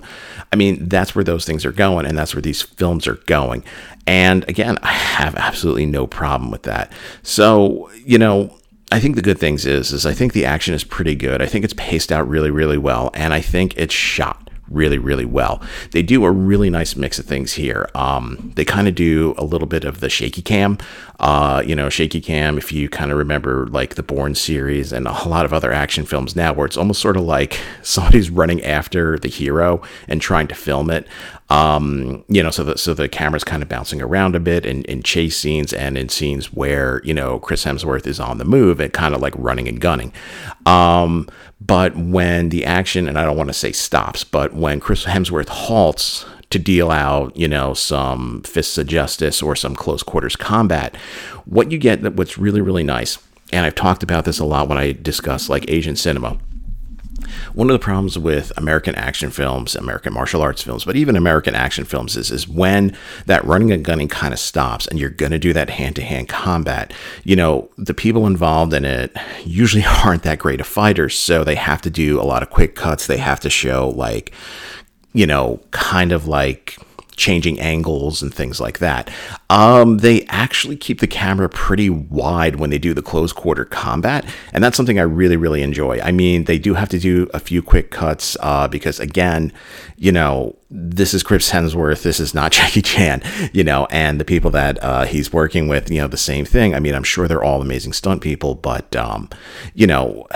I 0.51 0.55
mean, 0.55 0.87
that's 0.87 1.15
where 1.15 1.23
those 1.23 1.45
things 1.45 1.65
are 1.65 1.71
going, 1.71 2.05
and 2.05 2.17
that's 2.17 2.35
where 2.35 2.41
these 2.41 2.61
films 2.61 3.07
are 3.07 3.15
going. 3.25 3.63
And 4.05 4.47
again, 4.47 4.77
I 4.83 4.91
have 4.91 5.35
absolutely 5.35 5.87
no 5.87 6.05
problem 6.05 6.51
with 6.51 6.63
that. 6.63 6.91
So 7.23 7.89
you 8.05 8.17
know. 8.17 8.57
I 8.91 8.99
think 8.99 9.15
the 9.15 9.23
good 9.23 9.39
things 9.39 9.65
is 9.65 9.91
is 9.91 10.05
I 10.05 10.13
think 10.13 10.33
the 10.33 10.45
action 10.45 10.75
is 10.75 10.83
pretty 10.83 11.15
good. 11.15 11.41
I 11.41 11.47
think 11.47 11.65
it's 11.65 11.73
paced 11.73 12.11
out 12.11 12.29
really 12.29 12.51
really 12.51 12.77
well 12.77 13.09
and 13.15 13.33
I 13.33 13.41
think 13.41 13.73
it's 13.75 13.93
shot 13.93 14.42
really, 14.69 14.97
really 14.97 15.25
well. 15.25 15.61
They 15.91 16.01
do 16.01 16.25
a 16.25 16.31
really 16.31 16.69
nice 16.69 16.95
mix 16.95 17.19
of 17.19 17.25
things 17.25 17.53
here. 17.53 17.89
Um, 17.95 18.51
they 18.55 18.65
kind 18.65 18.87
of 18.87 18.95
do 18.95 19.35
a 19.37 19.43
little 19.43 19.67
bit 19.67 19.83
of 19.83 19.99
the 19.99 20.09
shaky 20.09 20.41
cam. 20.41 20.77
Uh, 21.19 21.63
you 21.65 21.75
know, 21.75 21.89
shaky 21.89 22.19
cam, 22.21 22.57
if 22.57 22.71
you 22.71 22.89
kind 22.89 23.11
of 23.11 23.17
remember 23.17 23.67
like 23.67 23.95
the 23.95 24.03
Bourne 24.03 24.35
series 24.35 24.91
and 24.91 25.07
a 25.07 25.27
lot 25.27 25.45
of 25.45 25.53
other 25.53 25.71
action 25.71 26.05
films 26.05 26.35
now, 26.35 26.53
where 26.53 26.65
it's 26.65 26.77
almost 26.77 27.01
sort 27.01 27.17
of 27.17 27.23
like 27.23 27.59
somebody's 27.81 28.29
running 28.29 28.63
after 28.63 29.17
the 29.19 29.29
hero 29.29 29.81
and 30.07 30.21
trying 30.21 30.47
to 30.47 30.55
film 30.55 30.89
it. 30.89 31.07
Um, 31.53 32.25
you 32.27 32.41
know, 32.41 32.51
so 32.51 32.63
the, 32.63 32.77
so 32.77 32.93
the 32.93 33.07
camera's 33.07 33.43
kind 33.43 33.61
of 33.61 33.69
bouncing 33.69 34.01
around 34.01 34.35
a 34.35 34.39
bit 34.39 34.65
in, 34.65 34.83
in 34.85 35.03
chase 35.03 35.37
scenes 35.37 35.71
and 35.71 35.97
in 35.97 36.09
scenes 36.09 36.51
where, 36.51 37.01
you 37.03 37.13
know, 37.13 37.39
Chris 37.39 37.63
Hemsworth 37.63 38.07
is 38.07 38.19
on 38.19 38.39
the 38.39 38.45
move 38.45 38.79
and 38.79 38.91
kind 38.91 39.13
of 39.13 39.21
like 39.21 39.33
running 39.37 39.67
and 39.67 39.79
gunning. 39.79 40.11
Um, 40.65 41.27
But 41.65 41.95
when 41.95 42.49
the 42.49 42.65
action, 42.65 43.07
and 43.07 43.17
I 43.17 43.23
don't 43.23 43.37
want 43.37 43.49
to 43.49 43.53
say 43.53 43.71
stops, 43.71 44.23
but 44.23 44.53
when 44.53 44.79
Chris 44.79 45.05
Hemsworth 45.05 45.49
halts 45.49 46.25
to 46.49 46.59
deal 46.59 46.91
out, 46.91 47.35
you 47.37 47.47
know, 47.47 47.73
some 47.73 48.41
fists 48.43 48.77
of 48.77 48.87
justice 48.87 49.41
or 49.41 49.55
some 49.55 49.75
close 49.75 50.03
quarters 50.03 50.35
combat, 50.35 50.95
what 51.45 51.71
you 51.71 51.77
get, 51.77 52.01
that 52.01 52.15
what's 52.15 52.37
really, 52.37 52.61
really 52.61 52.83
nice, 52.83 53.17
and 53.51 53.65
I've 53.65 53.75
talked 53.75 54.03
about 54.03 54.25
this 54.25 54.39
a 54.39 54.45
lot 54.45 54.67
when 54.67 54.77
I 54.77 54.91
discuss 54.91 55.49
like 55.49 55.65
Asian 55.69 55.95
cinema 55.95 56.37
one 57.53 57.69
of 57.69 57.73
the 57.73 57.83
problems 57.83 58.17
with 58.17 58.51
American 58.57 58.95
action 58.95 59.31
films, 59.31 59.75
American 59.75 60.13
martial 60.13 60.41
arts 60.41 60.61
films, 60.61 60.85
but 60.85 60.95
even 60.95 61.15
American 61.15 61.55
action 61.55 61.85
films 61.85 62.15
is, 62.15 62.31
is 62.31 62.47
when 62.47 62.95
that 63.25 63.43
running 63.45 63.71
and 63.71 63.85
gunning 63.85 64.07
kind 64.07 64.33
of 64.33 64.39
stops 64.39 64.87
and 64.87 64.99
you're 64.99 65.09
going 65.09 65.31
to 65.31 65.39
do 65.39 65.53
that 65.53 65.69
hand 65.69 65.95
to 65.95 66.01
hand 66.01 66.29
combat. 66.29 66.93
You 67.23 67.35
know, 67.35 67.69
the 67.77 67.93
people 67.93 68.27
involved 68.27 68.73
in 68.73 68.85
it 68.85 69.15
usually 69.45 69.83
aren't 70.03 70.23
that 70.23 70.39
great 70.39 70.61
of 70.61 70.67
fighters, 70.67 71.17
so 71.17 71.43
they 71.43 71.55
have 71.55 71.81
to 71.83 71.89
do 71.89 72.19
a 72.19 72.23
lot 72.23 72.43
of 72.43 72.49
quick 72.49 72.75
cuts. 72.75 73.07
They 73.07 73.17
have 73.17 73.39
to 73.41 73.49
show, 73.49 73.89
like, 73.89 74.33
you 75.13 75.27
know, 75.27 75.59
kind 75.71 76.11
of 76.11 76.27
like 76.27 76.77
changing 77.15 77.59
angles 77.59 78.21
and 78.21 78.33
things 78.33 78.59
like 78.59 78.79
that. 78.79 79.09
Um, 79.49 79.97
they 79.97 80.25
actually 80.25 80.75
keep 80.75 80.99
the 80.99 81.07
camera 81.07 81.49
pretty 81.49 81.89
wide 81.89 82.57
when 82.57 82.69
they 82.69 82.77
do 82.77 82.93
the 82.93 83.01
close 83.01 83.33
quarter 83.33 83.65
combat, 83.65 84.25
and 84.51 84.63
that's 84.63 84.77
something 84.77 84.99
I 84.99 85.03
really, 85.03 85.37
really 85.37 85.61
enjoy. 85.61 85.99
I 86.01 86.11
mean, 86.11 86.45
they 86.45 86.59
do 86.59 86.73
have 86.73 86.89
to 86.89 86.99
do 86.99 87.29
a 87.33 87.39
few 87.39 87.61
quick 87.61 87.91
cuts 87.91 88.37
uh, 88.39 88.67
because, 88.67 88.99
again, 88.99 89.51
you 89.97 90.11
know, 90.11 90.55
this 90.69 91.13
is 91.13 91.23
Chris 91.23 91.51
Hemsworth, 91.51 92.03
this 92.03 92.19
is 92.19 92.33
not 92.33 92.51
Jackie 92.53 92.81
Chan, 92.81 93.21
you 93.53 93.63
know, 93.63 93.87
and 93.91 94.19
the 94.19 94.25
people 94.25 94.51
that 94.51 94.83
uh, 94.83 95.05
he's 95.05 95.31
working 95.31 95.67
with, 95.67 95.91
you 95.91 96.01
know, 96.01 96.07
the 96.07 96.17
same 96.17 96.45
thing. 96.45 96.73
I 96.73 96.79
mean, 96.79 96.95
I'm 96.95 97.03
sure 97.03 97.27
they're 97.27 97.43
all 97.43 97.61
amazing 97.61 97.93
stunt 97.93 98.21
people, 98.21 98.55
but, 98.55 98.95
um, 98.95 99.29
you 99.73 99.87
know, 99.87 100.27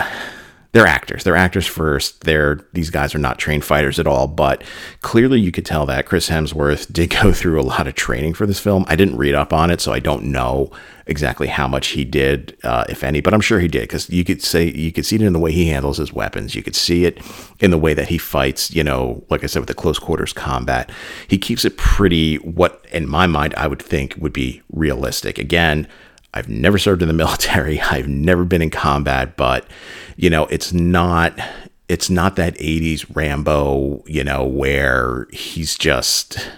they're 0.72 0.86
actors. 0.86 1.24
They're 1.24 1.36
actors 1.36 1.66
first. 1.66 2.24
They're 2.24 2.60
these 2.74 2.90
guys 2.90 3.14
are 3.14 3.18
not 3.18 3.38
trained 3.38 3.64
fighters 3.64 3.98
at 3.98 4.06
all, 4.06 4.26
but 4.26 4.62
clearly 5.00 5.40
you 5.40 5.50
could 5.50 5.64
tell 5.64 5.86
that 5.86 6.04
Chris 6.04 6.28
Hemsworth 6.28 6.92
did 6.92 7.10
go 7.10 7.32
through 7.32 7.60
a 7.60 7.62
lot 7.62 7.88
of 7.88 7.94
training 7.94 8.34
for 8.34 8.46
this 8.46 8.60
film. 8.60 8.84
I 8.86 8.94
didn't 8.94 9.16
read 9.16 9.34
up 9.34 9.52
on 9.52 9.70
it, 9.70 9.80
so 9.80 9.92
I 9.92 9.98
don't 9.98 10.24
know 10.24 10.70
exactly 11.06 11.46
how 11.46 11.66
much 11.66 11.88
he 11.88 12.04
did, 12.04 12.54
uh, 12.64 12.84
if 12.90 13.02
any, 13.02 13.22
but 13.22 13.32
I'm 13.32 13.40
sure 13.40 13.60
he 13.60 13.68
did 13.68 13.82
because 13.82 14.10
you 14.10 14.24
could 14.24 14.42
say 14.42 14.70
you 14.70 14.92
could 14.92 15.06
see 15.06 15.16
it 15.16 15.22
in 15.22 15.32
the 15.32 15.38
way 15.38 15.52
he 15.52 15.68
handles 15.68 15.96
his 15.96 16.12
weapons. 16.12 16.54
You 16.54 16.62
could 16.62 16.76
see 16.76 17.06
it 17.06 17.18
in 17.60 17.70
the 17.70 17.78
way 17.78 17.94
that 17.94 18.08
he 18.08 18.18
fights. 18.18 18.70
You 18.70 18.84
know, 18.84 19.24
like 19.30 19.42
I 19.42 19.46
said, 19.46 19.60
with 19.60 19.68
the 19.68 19.74
close 19.74 19.98
quarters 19.98 20.34
combat, 20.34 20.90
he 21.28 21.38
keeps 21.38 21.64
it 21.64 21.78
pretty. 21.78 22.36
What 22.36 22.84
in 22.92 23.08
my 23.08 23.26
mind 23.26 23.54
I 23.56 23.68
would 23.68 23.80
think 23.80 24.16
would 24.18 24.34
be 24.34 24.60
realistic. 24.70 25.38
Again 25.38 25.88
I've 26.34 26.48
never 26.48 26.78
served 26.78 27.02
in 27.02 27.08
the 27.08 27.14
military. 27.24 27.80
I've 27.80 28.08
never 28.08 28.44
been 28.44 28.62
in 28.62 28.70
combat, 28.70 29.36
but 29.36 29.66
you 30.18 30.28
know, 30.28 30.46
it's 30.46 30.72
not 30.72 31.38
it's 31.88 32.10
not 32.10 32.36
that 32.36 32.54
80s 32.56 33.06
Rambo, 33.16 34.02
you 34.06 34.22
know, 34.24 34.44
where 34.44 35.26
he's 35.32 35.78
just 35.78 36.50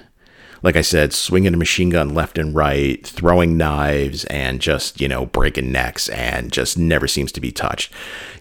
like 0.63 0.77
I 0.77 0.83
said, 0.83 1.13
swinging 1.13 1.55
a 1.55 1.57
machine 1.57 1.91
gun 1.91 2.15
left 2.15 2.39
and 2.39 2.55
right, 2.55 3.05
throwing 3.07 3.57
knives, 3.57 4.25
and 4.27 4.61
just, 4.61 5.01
you 5.01 5.09
know, 5.09 5.27
breaking 5.27 5.73
necks 5.73 6.09
and 6.11 6.53
just 6.53 6.77
never 6.77 7.09
seems 7.09 7.33
to 7.33 7.41
be 7.41 7.51
touched. 7.51 7.93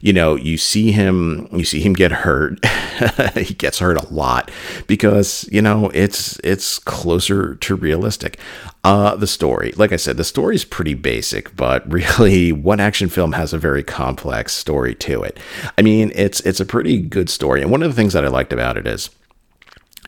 You 0.01 0.13
know, 0.13 0.35
you 0.35 0.57
see 0.57 0.91
him, 0.91 1.47
you 1.51 1.63
see 1.63 1.81
him 1.81 1.93
get 1.93 2.11
hurt. 2.11 2.63
he 3.35 3.53
gets 3.53 3.79
hurt 3.79 3.97
a 3.97 4.13
lot 4.13 4.51
because, 4.87 5.47
you 5.51 5.61
know, 5.61 5.89
it's, 5.93 6.39
it's 6.43 6.79
closer 6.79 7.55
to 7.55 7.75
realistic. 7.75 8.37
Uh, 8.83 9.15
the 9.15 9.27
story, 9.27 9.73
like 9.75 9.91
I 9.91 9.97
said, 9.97 10.17
the 10.17 10.23
story 10.23 10.55
is 10.55 10.65
pretty 10.65 10.93
basic, 10.93 11.55
but 11.55 11.89
really, 11.91 12.51
one 12.51 12.79
action 12.79 13.09
film 13.09 13.33
has 13.33 13.53
a 13.53 13.57
very 13.57 13.83
complex 13.83 14.53
story 14.53 14.95
to 14.95 15.23
it? 15.23 15.39
I 15.77 15.81
mean, 15.81 16.11
it's, 16.15 16.41
it's 16.41 16.59
a 16.59 16.65
pretty 16.65 17.01
good 17.01 17.29
story. 17.29 17.61
And 17.61 17.71
one 17.71 17.83
of 17.83 17.89
the 17.89 17.95
things 17.95 18.13
that 18.13 18.25
I 18.25 18.29
liked 18.29 18.53
about 18.53 18.77
it 18.77 18.87
is, 18.87 19.09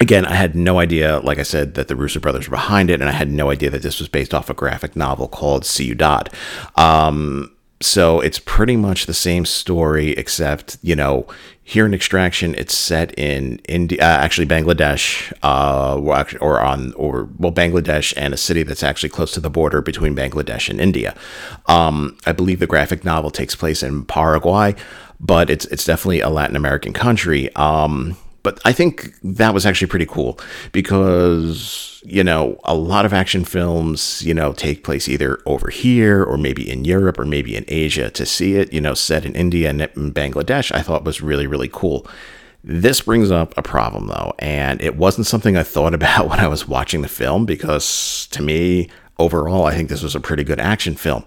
again, 0.02 0.26
I 0.26 0.34
had 0.34 0.56
no 0.56 0.80
idea, 0.80 1.20
like 1.20 1.38
I 1.38 1.44
said, 1.44 1.76
that 1.76 1.88
the 1.88 1.96
Russo 1.96 2.20
brothers 2.20 2.50
were 2.50 2.58
behind 2.58 2.90
it, 2.90 3.00
and 3.00 3.10
I 3.10 3.14
had 3.14 3.32
no 3.32 3.52
idea 3.52 3.70
that 3.70 3.84
this 3.84 4.00
was 4.00 4.10
based 4.10 4.34
off 4.34 4.50
a 4.50 4.54
graphic 4.56 4.96
novel 4.96 5.28
called 5.28 5.64
Ciudad. 5.64 6.34
Um, 6.76 7.56
so 7.82 8.20
it's 8.20 8.40
pretty 8.40 8.76
much 8.76 9.06
the 9.06 9.14
same 9.14 9.46
story, 9.46 10.12
except 10.12 10.78
you 10.82 10.96
know, 10.96 11.28
here 11.64 11.86
in 11.86 11.94
Extraction, 11.94 12.56
it's 12.56 12.76
set 12.76 13.18
in 13.18 13.60
India, 13.70 14.00
uh, 14.02 14.04
actually 14.06 14.48
Bangladesh, 14.48 15.32
uh, 15.44 16.00
or 16.42 16.60
on, 16.60 16.94
or 16.94 17.30
well, 17.38 17.52
Bangladesh 17.52 18.14
and 18.18 18.34
a 18.34 18.38
city 18.38 18.64
that's 18.64 18.84
actually 18.84 19.10
close 19.10 19.32
to 19.34 19.40
the 19.40 19.52
border 19.52 19.82
between 19.82 20.16
Bangladesh 20.16 20.68
and 20.68 20.82
India. 20.82 21.16
Um, 21.68 22.18
I 22.26 22.32
believe 22.32 22.60
the 22.60 22.68
graphic 22.68 23.06
novel 23.06 23.30
takes 23.30 23.56
place 23.56 23.84
in 23.84 24.06
Paraguay, 24.06 24.76
but 25.20 25.52
it's 25.52 25.66
it's 25.66 25.86
definitely 25.86 26.22
a 26.22 26.30
Latin 26.30 26.56
American 26.56 26.92
country. 26.92 27.54
Um, 27.56 28.18
but 28.44 28.60
I 28.66 28.74
think 28.74 29.14
that 29.24 29.54
was 29.54 29.66
actually 29.66 29.88
pretty 29.88 30.06
cool 30.06 30.40
because, 30.72 32.02
you 32.06 32.24
know, 32.24 32.60
a 32.64 32.76
lot 32.76 33.06
of 33.06 33.14
action 33.14 33.46
films, 33.46 34.22
you 34.24 34.34
know, 34.34 34.54
take 34.54 34.84
place 34.84 35.08
either 35.08 35.40
over 35.46 35.70
here 35.70 36.24
or 36.24 36.38
maybe 36.38 36.70
in 36.70 36.84
Europe 36.84 37.20
or 37.20 37.26
maybe 37.26 37.56
in 37.56 37.66
Asia. 37.68 38.10
To 38.10 38.26
see 38.26 38.56
it, 38.56 38.74
you 38.74 38.82
know, 38.82 38.94
set 38.94 39.26
in 39.26 39.36
India 39.36 39.70
and 39.70 39.82
Bangladesh, 40.16 40.72
I 40.74 40.82
thought 40.82 41.04
was 41.04 41.22
really, 41.22 41.48
really 41.48 41.70
cool. 41.72 42.08
This 42.64 43.02
brings 43.02 43.32
up 43.32 43.58
a 43.58 43.64
problem 43.64 44.08
though, 44.08 44.34
and 44.40 44.82
it 44.82 44.96
wasn't 44.96 45.28
something 45.28 45.56
I 45.56 45.64
thought 45.64 45.94
about 46.02 46.30
when 46.30 46.40
I 46.40 46.48
was 46.48 46.68
watching 46.68 47.02
the 47.02 47.08
film 47.08 47.46
because 47.46 48.28
to 48.32 48.42
me, 48.42 48.90
overall, 49.20 49.66
I 49.66 49.76
think 49.76 49.90
this 49.90 50.04
was 50.04 50.16
a 50.16 50.20
pretty 50.20 50.44
good 50.44 50.60
action 50.60 50.96
film 50.96 51.24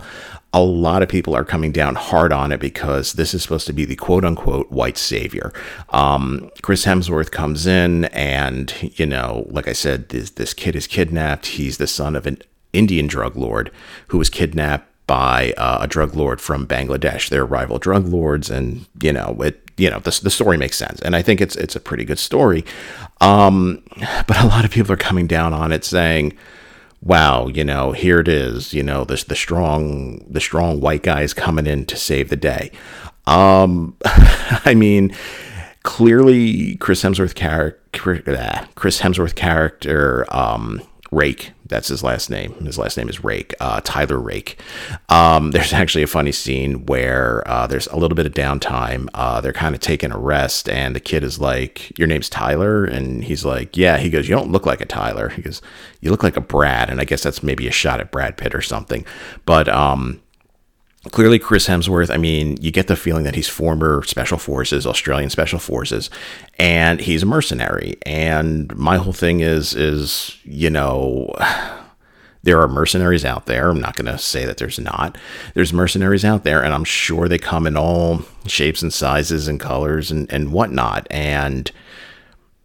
a 0.55 0.63
lot 0.63 1.03
of 1.03 1.09
people 1.09 1.35
are 1.35 1.45
coming 1.45 1.73
down 1.73 1.97
hard 1.97 2.33
on 2.33 2.53
it 2.53 2.61
because 2.61 3.15
this 3.15 3.35
is 3.35 3.43
supposed 3.43 3.67
to 3.67 3.73
be 3.73 3.85
the 3.85 3.97
quote 3.97 4.25
unquote 4.25 4.71
white 4.71 4.97
savior. 4.97 5.53
Um, 5.91 6.49
Chris 6.63 6.85
Hemsworth 6.85 7.33
comes 7.33 7.67
in, 7.67 8.05
and, 8.07 8.73
you 8.97 9.05
know, 9.05 9.47
like 9.51 9.67
I 9.67 9.73
said, 9.73 10.11
this, 10.11 10.31
this 10.31 10.55
kid 10.55 10.77
is 10.77 10.87
kidnapped. 10.87 11.47
He's 11.47 11.79
the 11.79 11.89
son 11.89 12.15
of 12.15 12.25
an 12.25 12.39
Indian 12.73 13.09
drug 13.09 13.37
lord 13.37 13.73
who 14.09 14.19
was 14.19 14.31
kidnapped 14.31 14.89
by 15.09 15.53
uh, 15.59 15.79
a 15.81 15.89
drug 15.89 16.15
lord 16.15 16.41
from 16.41 16.69
Bangladesh. 16.69 17.29
They're 17.29 17.45
rival 17.45 17.79
drug 17.79 18.07
lords, 18.07 18.49
and, 18.49 18.87
you 19.03 19.13
know, 19.13 19.37
it 19.43 19.61
you 19.77 19.91
know 19.91 19.99
the, 19.99 20.21
the 20.23 20.31
story 20.31 20.57
makes 20.57 20.77
sense 20.77 21.01
and 21.01 21.17
i 21.17 21.21
think 21.21 21.41
it's 21.41 21.57
it's 21.57 21.75
a 21.75 21.81
pretty 21.81 22.05
good 22.05 22.21
story 22.21 22.65
um, 23.21 23.83
but 24.29 24.41
a 24.41 24.47
lot 24.47 24.65
of 24.65 24.71
people 24.71 24.93
are 24.93 24.97
coming 24.97 25.27
down 25.27 25.53
on 25.53 25.73
it 25.73 25.85
saying 25.85 26.33
wow, 27.05 27.49
you 27.49 27.63
know, 27.63 27.93
here 27.93 28.19
it 28.19 28.29
is, 28.29 28.73
you 28.73 28.83
know, 28.83 29.05
the 29.05 29.23
the 29.29 29.37
strong 29.37 30.25
the 30.29 30.41
strong 30.41 30.81
white 30.81 31.03
guy 31.03 31.23
is 31.23 31.35
coming 31.35 31.67
in 31.67 31.85
to 31.87 31.97
save 31.97 32.31
the 32.31 32.37
day. 32.37 32.71
Um, 33.27 33.97
I 34.05 34.75
mean, 34.75 35.15
clearly 35.83 36.77
Chris 36.77 37.03
Hemsworth 37.03 37.35
character, 37.35 38.67
Chris 38.75 39.01
Hemsworth 39.01 39.35
character, 39.35 40.27
um, 40.35 40.83
Rake 41.13 41.53
that's 41.67 41.89
his 41.89 42.03
last 42.03 42.31
name. 42.31 42.53
His 42.65 42.79
last 42.79 42.97
name 42.97 43.09
is 43.09 43.25
Rake, 43.25 43.55
uh, 43.61 43.81
Tyler 43.85 44.19
Rake. 44.19 44.59
Um, 45.09 45.51
there's 45.53 45.73
actually 45.73 46.03
a 46.03 46.09
funny 46.09 46.33
scene 46.33 46.87
where 46.87 47.47
uh, 47.49 47.67
there's 47.67 47.87
a 47.89 47.97
little 47.97 48.15
bit 48.15 48.27
of 48.27 48.33
downtime. 48.33 49.09
Uh, 49.15 49.41
they're 49.41 49.53
kind 49.53 49.75
of 49.75 49.81
taking 49.81 50.13
a 50.13 50.19
rest, 50.19 50.69
and 50.69 50.95
the 50.95 51.01
kid 51.01 51.25
is 51.25 51.39
like, 51.39 51.97
"Your 51.99 52.09
name's 52.09 52.29
Tyler," 52.29 52.85
and 52.85 53.25
he's 53.25 53.45
like, 53.45 53.77
"Yeah." 53.77 53.99
He 53.99 54.11
goes, 54.11 54.29
"You 54.29 54.35
don't 54.35 54.53
look 54.53 54.67
like 54.67 54.81
a 54.81 54.87
Tyler." 54.87 55.31
He 55.31 55.43
goes, 55.43 55.63
"You 56.01 56.11
look 56.11 56.23
like 56.23 56.37
a 56.37 56.43
Brad," 56.43 56.91
and 56.91 57.01
I 57.01 57.05
guess 57.05 57.23
that's 57.23 57.43
maybe 57.43 57.67
a 57.67 57.73
shot 57.73 58.01
at 58.01 58.11
Brad 58.11 58.37
Pitt 58.37 58.55
or 58.55 58.63
something. 58.63 59.05
But 59.47 59.69
um, 59.69 60.21
clearly 61.11 61.39
Chris 61.39 61.67
Hemsworth, 61.67 62.11
I 62.11 62.17
mean, 62.17 62.57
you 62.61 62.71
get 62.71 62.87
the 62.87 62.97
feeling 62.97 63.25
that 63.25 63.35
he's 63.35 63.49
former 63.49 64.03
special 64.05 64.39
forces, 64.39 64.87
Australian 64.87 65.31
special 65.31 65.59
forces, 65.59 66.11
and 66.59 67.01
he's 67.01 67.23
a 67.23 67.27
mercenary. 67.27 67.97
And 68.07 68.75
my 68.77 68.97
whole 68.97 69.13
thing 69.13 69.41
is 69.41 69.75
is, 69.75 70.39
you 70.45 70.71
know, 70.71 71.33
there 72.43 72.61
are 72.61 72.69
mercenaries 72.69 73.25
out 73.25 73.47
there. 73.47 73.71
I'm 73.71 73.81
not 73.81 73.97
going 73.97 74.11
to 74.11 74.19
say 74.19 74.45
that 74.45 74.59
there's 74.59 74.79
not. 74.79 75.17
There's 75.55 75.73
mercenaries 75.73 76.25
out 76.25 76.45
there, 76.45 76.63
and 76.63 76.75
I'm 76.75 76.85
sure 76.85 77.29
they 77.29 77.39
come 77.39 77.67
in 77.67 77.77
all 77.77 78.23
shapes 78.47 78.83
and 78.83 78.93
sizes 78.93 79.49
and 79.49 79.59
colors 79.59 80.11
and, 80.11 80.31
and 80.33 80.53
whatnot. 80.53 81.07
And 81.11 81.71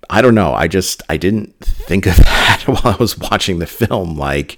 I 0.09 0.21
don't 0.21 0.35
know. 0.35 0.53
I 0.53 0.67
just, 0.67 1.01
I 1.07 1.17
didn't 1.17 1.57
think 1.59 2.07
of 2.07 2.15
that 2.17 2.63
while 2.65 2.93
I 2.93 2.97
was 2.97 3.17
watching 3.17 3.59
the 3.59 3.67
film. 3.67 4.17
Like, 4.17 4.57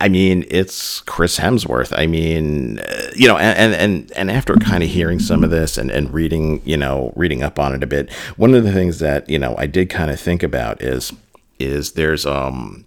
I 0.00 0.08
mean, 0.08 0.44
it's 0.50 1.00
Chris 1.00 1.38
Hemsworth. 1.38 1.96
I 1.96 2.06
mean, 2.06 2.80
uh, 2.80 3.10
you 3.14 3.28
know, 3.28 3.38
and 3.38 3.74
and 3.74 4.12
and 4.16 4.30
after 4.30 4.56
kind 4.56 4.82
of 4.82 4.90
hearing 4.90 5.20
some 5.20 5.44
of 5.44 5.50
this 5.50 5.78
and 5.78 5.90
and 5.90 6.12
reading, 6.12 6.60
you 6.64 6.76
know, 6.76 7.12
reading 7.16 7.42
up 7.42 7.58
on 7.58 7.74
it 7.74 7.82
a 7.82 7.86
bit, 7.86 8.12
one 8.36 8.54
of 8.54 8.64
the 8.64 8.72
things 8.72 8.98
that 8.98 9.28
you 9.30 9.38
know 9.38 9.54
I 9.56 9.66
did 9.66 9.88
kind 9.90 10.10
of 10.10 10.20
think 10.20 10.42
about 10.42 10.82
is 10.82 11.12
is 11.58 11.92
there's 11.92 12.26
um 12.26 12.84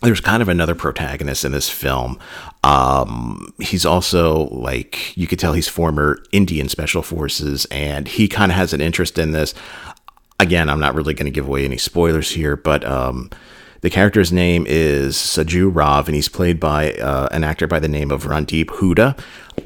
there's 0.00 0.20
kind 0.20 0.42
of 0.42 0.48
another 0.48 0.76
protagonist 0.76 1.44
in 1.44 1.52
this 1.52 1.68
film. 1.68 2.20
Um, 2.62 3.52
he's 3.58 3.84
also 3.84 4.44
like 4.50 5.16
you 5.16 5.26
could 5.26 5.40
tell 5.40 5.54
he's 5.54 5.68
former 5.68 6.18
Indian 6.30 6.68
special 6.68 7.02
forces, 7.02 7.66
and 7.70 8.06
he 8.06 8.28
kind 8.28 8.52
of 8.52 8.56
has 8.56 8.72
an 8.72 8.80
interest 8.80 9.18
in 9.18 9.32
this. 9.32 9.54
Again, 10.40 10.68
I'm 10.68 10.78
not 10.78 10.94
really 10.94 11.14
going 11.14 11.26
to 11.26 11.32
give 11.32 11.48
away 11.48 11.64
any 11.64 11.78
spoilers 11.78 12.30
here, 12.30 12.54
but 12.54 12.84
um, 12.84 13.30
The 13.80 13.90
character's 13.90 14.32
name 14.32 14.66
is 14.66 15.16
Saju 15.16 15.70
Rav, 15.72 16.08
and 16.08 16.14
he's 16.16 16.28
played 16.28 16.58
by 16.58 16.94
uh, 16.94 17.28
an 17.30 17.44
actor 17.44 17.68
by 17.68 17.78
the 17.78 17.88
name 17.88 18.10
of 18.10 18.24
Randeep 18.24 18.66
Hooda. 18.66 19.16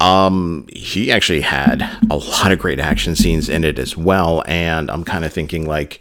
Um, 0.02 0.66
he 0.70 1.10
actually 1.10 1.40
had 1.40 1.82
a 2.10 2.16
lot 2.16 2.52
of 2.52 2.58
great 2.58 2.78
action 2.78 3.16
scenes 3.16 3.48
in 3.48 3.64
it 3.64 3.78
as 3.78 3.96
well, 3.96 4.42
and 4.46 4.90
I'm 4.90 5.04
kind 5.04 5.24
of 5.24 5.32
thinking 5.32 5.66
like, 5.66 6.00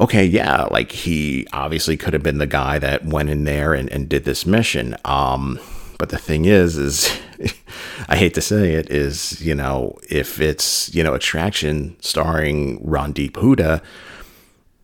okay, 0.00 0.24
yeah, 0.24 0.64
like 0.64 0.90
he 0.90 1.46
obviously 1.52 1.96
could 1.96 2.12
have 2.12 2.24
been 2.24 2.38
the 2.38 2.46
guy 2.46 2.80
that 2.80 3.04
went 3.04 3.30
in 3.30 3.44
there 3.44 3.72
and, 3.72 3.88
and 3.92 4.08
did 4.08 4.24
this 4.24 4.44
mission. 4.44 4.96
Um, 5.04 5.60
but 5.96 6.08
the 6.08 6.18
thing 6.18 6.44
is, 6.44 6.76
is 6.76 7.20
I 8.08 8.16
hate 8.16 8.34
to 8.34 8.40
say 8.40 8.74
it, 8.74 8.90
is 8.90 9.40
you 9.40 9.54
know 9.54 9.96
if 10.10 10.40
it's 10.40 10.92
you 10.92 11.04
know 11.04 11.14
Extraction 11.14 11.96
starring 12.00 12.80
Randeep 12.80 13.32
Hooda 13.32 13.80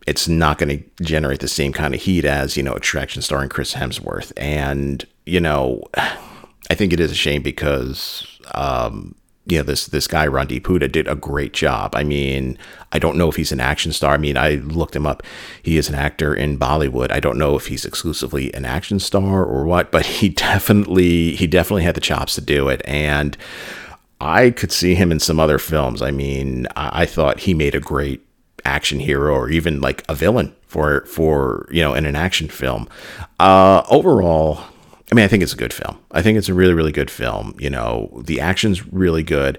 it's 0.05 0.27
not 0.27 0.57
going 0.57 0.77
to 0.77 1.03
generate 1.03 1.39
the 1.39 1.47
same 1.47 1.73
kind 1.73 1.95
of 1.95 2.01
heat 2.01 2.25
as 2.25 2.55
you 2.55 2.63
know 2.63 2.75
extraction 2.75 3.21
starring 3.21 3.49
chris 3.49 3.73
hemsworth 3.73 4.31
and 4.37 5.05
you 5.25 5.39
know 5.39 5.81
i 6.69 6.75
think 6.75 6.93
it 6.93 6.99
is 6.99 7.11
a 7.11 7.15
shame 7.15 7.41
because 7.41 8.39
um 8.53 9.15
you 9.45 9.57
know 9.57 9.63
this 9.63 9.87
this 9.87 10.07
guy 10.07 10.27
Randeep 10.27 10.61
Hooda 10.61 10.91
did 10.91 11.07
a 11.07 11.15
great 11.15 11.53
job. 11.53 11.95
I 11.95 12.03
mean, 12.03 12.57
I 12.91 12.99
don't 12.99 13.17
know 13.17 13.29
if 13.29 13.35
he's 13.35 13.51
an 13.51 13.59
action 13.59 13.91
star. 13.91 14.13
I 14.13 14.17
mean, 14.17 14.37
I 14.37 14.55
looked 14.55 14.95
him 14.95 15.05
up. 15.05 15.21
He 15.61 15.77
is 15.77 15.87
an 15.87 15.95
actor 15.95 16.33
in 16.33 16.57
Bollywood. 16.57 17.11
I 17.11 17.19
don't 17.19 17.37
know 17.37 17.55
if 17.55 17.67
he's 17.67 17.85
exclusively 17.85 18.53
an 18.53 18.65
action 18.65 18.99
star 18.99 19.45
or 19.45 19.65
what, 19.65 19.91
but 19.91 20.05
he 20.05 20.29
definitely 20.29 21.35
he 21.35 21.47
definitely 21.47 21.83
had 21.83 21.95
the 21.95 22.01
chops 22.01 22.35
to 22.35 22.41
do 22.41 22.69
it. 22.69 22.81
And 22.85 23.37
I 24.19 24.49
could 24.49 24.71
see 24.71 24.95
him 24.95 25.11
in 25.11 25.19
some 25.19 25.39
other 25.39 25.59
films. 25.59 26.01
I 26.01 26.09
mean, 26.09 26.67
I 26.75 27.05
thought 27.05 27.41
he 27.41 27.53
made 27.53 27.75
a 27.75 27.79
great 27.79 28.24
action 28.65 28.99
hero 28.99 29.33
or 29.33 29.49
even 29.49 29.79
like 29.79 30.03
a 30.09 30.15
villain 30.15 30.55
for 30.67 31.05
for 31.05 31.67
you 31.71 31.81
know 31.81 31.93
in 31.93 32.05
an 32.05 32.15
action 32.15 32.49
film. 32.49 32.87
Uh, 33.39 33.83
overall, 33.89 34.59
I 35.11 35.15
mean, 35.15 35.23
I 35.23 35.27
think 35.27 35.43
it's 35.43 35.53
a 35.53 35.57
good 35.57 35.73
film. 35.73 35.97
I 36.11 36.21
think 36.21 36.37
it's 36.37 36.49
a 36.49 36.53
really 36.53 36.73
really 36.73 36.91
good 36.91 37.11
film. 37.11 37.55
You 37.59 37.69
know, 37.69 38.21
the 38.25 38.41
action's 38.41 38.85
really 38.91 39.23
good. 39.23 39.57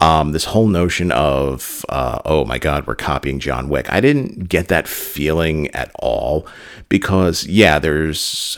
Um, 0.00 0.32
this 0.32 0.44
whole 0.44 0.66
notion 0.66 1.12
of 1.12 1.84
uh, 1.88 2.20
oh 2.24 2.44
my 2.44 2.58
god, 2.58 2.86
we're 2.86 2.96
copying 2.96 3.38
John 3.38 3.68
Wick. 3.68 3.92
I 3.92 4.00
didn't 4.00 4.48
get 4.48 4.68
that 4.68 4.88
feeling 4.88 5.70
at 5.70 5.90
all 6.00 6.46
because 6.88 7.46
yeah, 7.46 7.78
there's 7.78 8.56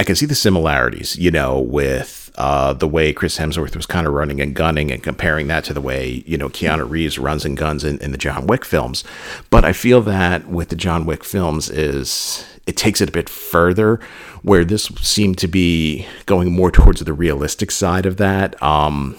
I 0.00 0.04
can 0.04 0.16
see 0.16 0.26
the 0.26 0.34
similarities. 0.34 1.16
You 1.18 1.30
know, 1.30 1.60
with 1.60 2.21
uh, 2.36 2.72
the 2.72 2.88
way 2.88 3.12
Chris 3.12 3.38
Hemsworth 3.38 3.76
was 3.76 3.86
kind 3.86 4.06
of 4.06 4.12
running 4.12 4.40
and 4.40 4.54
gunning 4.54 4.90
and 4.90 5.02
comparing 5.02 5.48
that 5.48 5.64
to 5.64 5.74
the 5.74 5.80
way, 5.80 6.22
you 6.26 6.38
know, 6.38 6.48
Keanu 6.48 6.88
Reeves 6.88 7.18
runs 7.18 7.44
and 7.44 7.56
guns 7.56 7.84
in, 7.84 7.98
in 7.98 8.12
the 8.12 8.18
John 8.18 8.46
Wick 8.46 8.64
films. 8.64 9.04
But 9.50 9.64
I 9.64 9.72
feel 9.72 10.00
that 10.02 10.48
with 10.48 10.70
the 10.70 10.76
John 10.76 11.04
Wick 11.04 11.24
films 11.24 11.68
is 11.68 12.46
it 12.66 12.76
takes 12.76 13.00
it 13.00 13.08
a 13.08 13.12
bit 13.12 13.28
further 13.28 14.00
where 14.42 14.64
this 14.64 14.84
seemed 15.00 15.38
to 15.38 15.48
be 15.48 16.06
going 16.26 16.52
more 16.52 16.70
towards 16.70 17.00
the 17.00 17.12
realistic 17.12 17.70
side 17.70 18.06
of 18.06 18.16
that. 18.16 18.60
Um, 18.62 19.16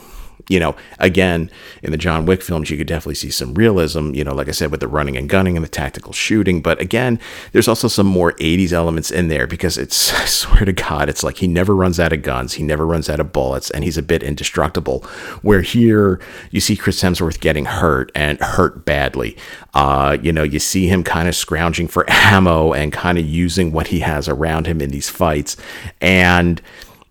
you 0.49 0.59
know, 0.59 0.75
again, 0.99 1.49
in 1.81 1.91
the 1.91 1.97
John 1.97 2.25
Wick 2.25 2.41
films, 2.41 2.69
you 2.69 2.77
could 2.77 2.87
definitely 2.87 3.15
see 3.15 3.31
some 3.31 3.53
realism, 3.53 4.13
you 4.13 4.23
know, 4.23 4.33
like 4.33 4.47
I 4.47 4.51
said, 4.51 4.71
with 4.71 4.81
the 4.81 4.87
running 4.87 5.15
and 5.15 5.29
gunning 5.29 5.55
and 5.55 5.63
the 5.63 5.69
tactical 5.69 6.11
shooting. 6.11 6.61
But 6.61 6.81
again, 6.81 7.19
there's 7.53 7.67
also 7.67 7.87
some 7.87 8.07
more 8.07 8.33
80s 8.33 8.73
elements 8.73 9.09
in 9.09 9.29
there 9.29 9.47
because 9.47 9.77
it's, 9.77 10.13
I 10.21 10.25
swear 10.25 10.65
to 10.65 10.73
God, 10.73 11.09
it's 11.09 11.23
like 11.23 11.37
he 11.37 11.47
never 11.47 11.75
runs 11.75 11.99
out 11.99 12.13
of 12.13 12.21
guns, 12.21 12.53
he 12.53 12.63
never 12.63 12.85
runs 12.85 13.09
out 13.09 13.19
of 13.19 13.31
bullets, 13.31 13.69
and 13.71 13.83
he's 13.83 13.97
a 13.97 14.03
bit 14.03 14.23
indestructible. 14.23 14.99
Where 15.41 15.61
here, 15.61 16.19
you 16.51 16.59
see 16.59 16.75
Chris 16.75 17.01
Hemsworth 17.01 17.39
getting 17.39 17.65
hurt 17.65 18.11
and 18.13 18.39
hurt 18.39 18.85
badly. 18.85 19.37
Uh, 19.73 20.17
you 20.21 20.33
know, 20.33 20.43
you 20.43 20.59
see 20.59 20.87
him 20.87 21.03
kind 21.03 21.27
of 21.27 21.35
scrounging 21.35 21.87
for 21.87 22.05
ammo 22.09 22.73
and 22.73 22.91
kind 22.91 23.17
of 23.17 23.25
using 23.25 23.71
what 23.71 23.87
he 23.87 23.99
has 23.99 24.27
around 24.27 24.67
him 24.67 24.81
in 24.81 24.89
these 24.89 25.09
fights. 25.09 25.57
And, 26.01 26.61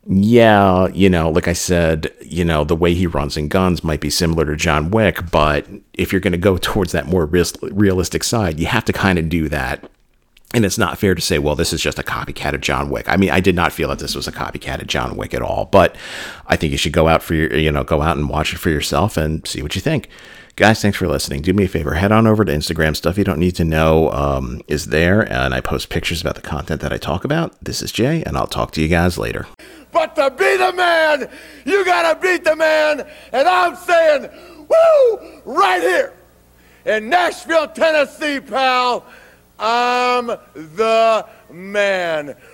yeah, 0.06 0.88
you 0.88 1.08
know, 1.08 1.30
like 1.30 1.46
I 1.46 1.52
said, 1.52 2.12
you 2.22 2.44
know, 2.44 2.64
the 2.64 2.74
way 2.74 2.92
he 2.94 3.06
runs 3.06 3.36
and 3.36 3.48
guns 3.48 3.84
might 3.84 4.00
be 4.00 4.10
similar 4.10 4.44
to 4.46 4.56
John 4.56 4.90
Wick, 4.90 5.30
but 5.30 5.66
if 5.92 6.10
you're 6.10 6.20
going 6.20 6.32
to 6.32 6.38
go 6.38 6.56
towards 6.60 6.92
that 6.92 7.06
more 7.06 7.26
realistic 7.26 8.24
side, 8.24 8.58
you 8.58 8.66
have 8.66 8.84
to 8.86 8.92
kind 8.92 9.18
of 9.18 9.28
do 9.28 9.48
that. 9.48 9.88
And 10.54 10.66
it's 10.66 10.76
not 10.76 10.98
fair 10.98 11.14
to 11.14 11.22
say, 11.22 11.38
well, 11.38 11.56
this 11.56 11.72
is 11.72 11.80
just 11.80 11.98
a 11.98 12.02
copycat 12.02 12.52
of 12.52 12.60
John 12.60 12.90
Wick. 12.90 13.08
I 13.08 13.16
mean, 13.16 13.30
I 13.30 13.40
did 13.40 13.54
not 13.54 13.72
feel 13.72 13.88
that 13.88 14.00
this 14.00 14.14
was 14.14 14.28
a 14.28 14.32
copycat 14.32 14.82
of 14.82 14.86
John 14.86 15.16
Wick 15.16 15.32
at 15.32 15.40
all, 15.40 15.64
but 15.66 15.96
I 16.46 16.56
think 16.56 16.72
you 16.72 16.78
should 16.78 16.92
go 16.92 17.08
out 17.08 17.22
for 17.22 17.34
your, 17.34 17.54
you 17.56 17.72
know, 17.72 17.84
go 17.84 18.02
out 18.02 18.18
and 18.18 18.28
watch 18.28 18.52
it 18.52 18.58
for 18.58 18.68
yourself 18.68 19.16
and 19.16 19.46
see 19.46 19.62
what 19.62 19.74
you 19.74 19.80
think. 19.80 20.10
Guys, 20.56 20.82
thanks 20.82 20.98
for 20.98 21.08
listening. 21.08 21.40
Do 21.40 21.54
me 21.54 21.64
a 21.64 21.68
favor, 21.68 21.94
head 21.94 22.12
on 22.12 22.26
over 22.26 22.44
to 22.44 22.52
Instagram. 22.52 22.94
Stuff 22.94 23.16
you 23.16 23.24
don't 23.24 23.38
need 23.38 23.56
to 23.56 23.64
know 23.64 24.10
um, 24.10 24.60
is 24.68 24.86
there, 24.86 25.22
and 25.32 25.54
I 25.54 25.62
post 25.62 25.88
pictures 25.88 26.20
about 26.20 26.34
the 26.34 26.42
content 26.42 26.82
that 26.82 26.92
I 26.92 26.98
talk 26.98 27.24
about. 27.24 27.58
This 27.64 27.80
is 27.80 27.90
Jay, 27.90 28.22
and 28.24 28.36
I'll 28.36 28.46
talk 28.46 28.72
to 28.72 28.82
you 28.82 28.88
guys 28.88 29.16
later. 29.16 29.46
But 29.92 30.16
to 30.16 30.30
be 30.30 30.56
the 30.56 30.72
man, 30.72 31.28
you 31.64 31.84
gotta 31.84 32.18
beat 32.18 32.44
the 32.44 32.56
man. 32.56 33.06
And 33.32 33.46
I'm 33.46 33.76
saying, 33.76 34.28
woo, 34.56 35.42
right 35.44 35.80
here 35.80 36.14
in 36.84 37.08
Nashville, 37.08 37.68
Tennessee, 37.68 38.40
pal, 38.40 39.04
I'm 39.58 40.26
the 40.26 41.26
man. 41.50 42.34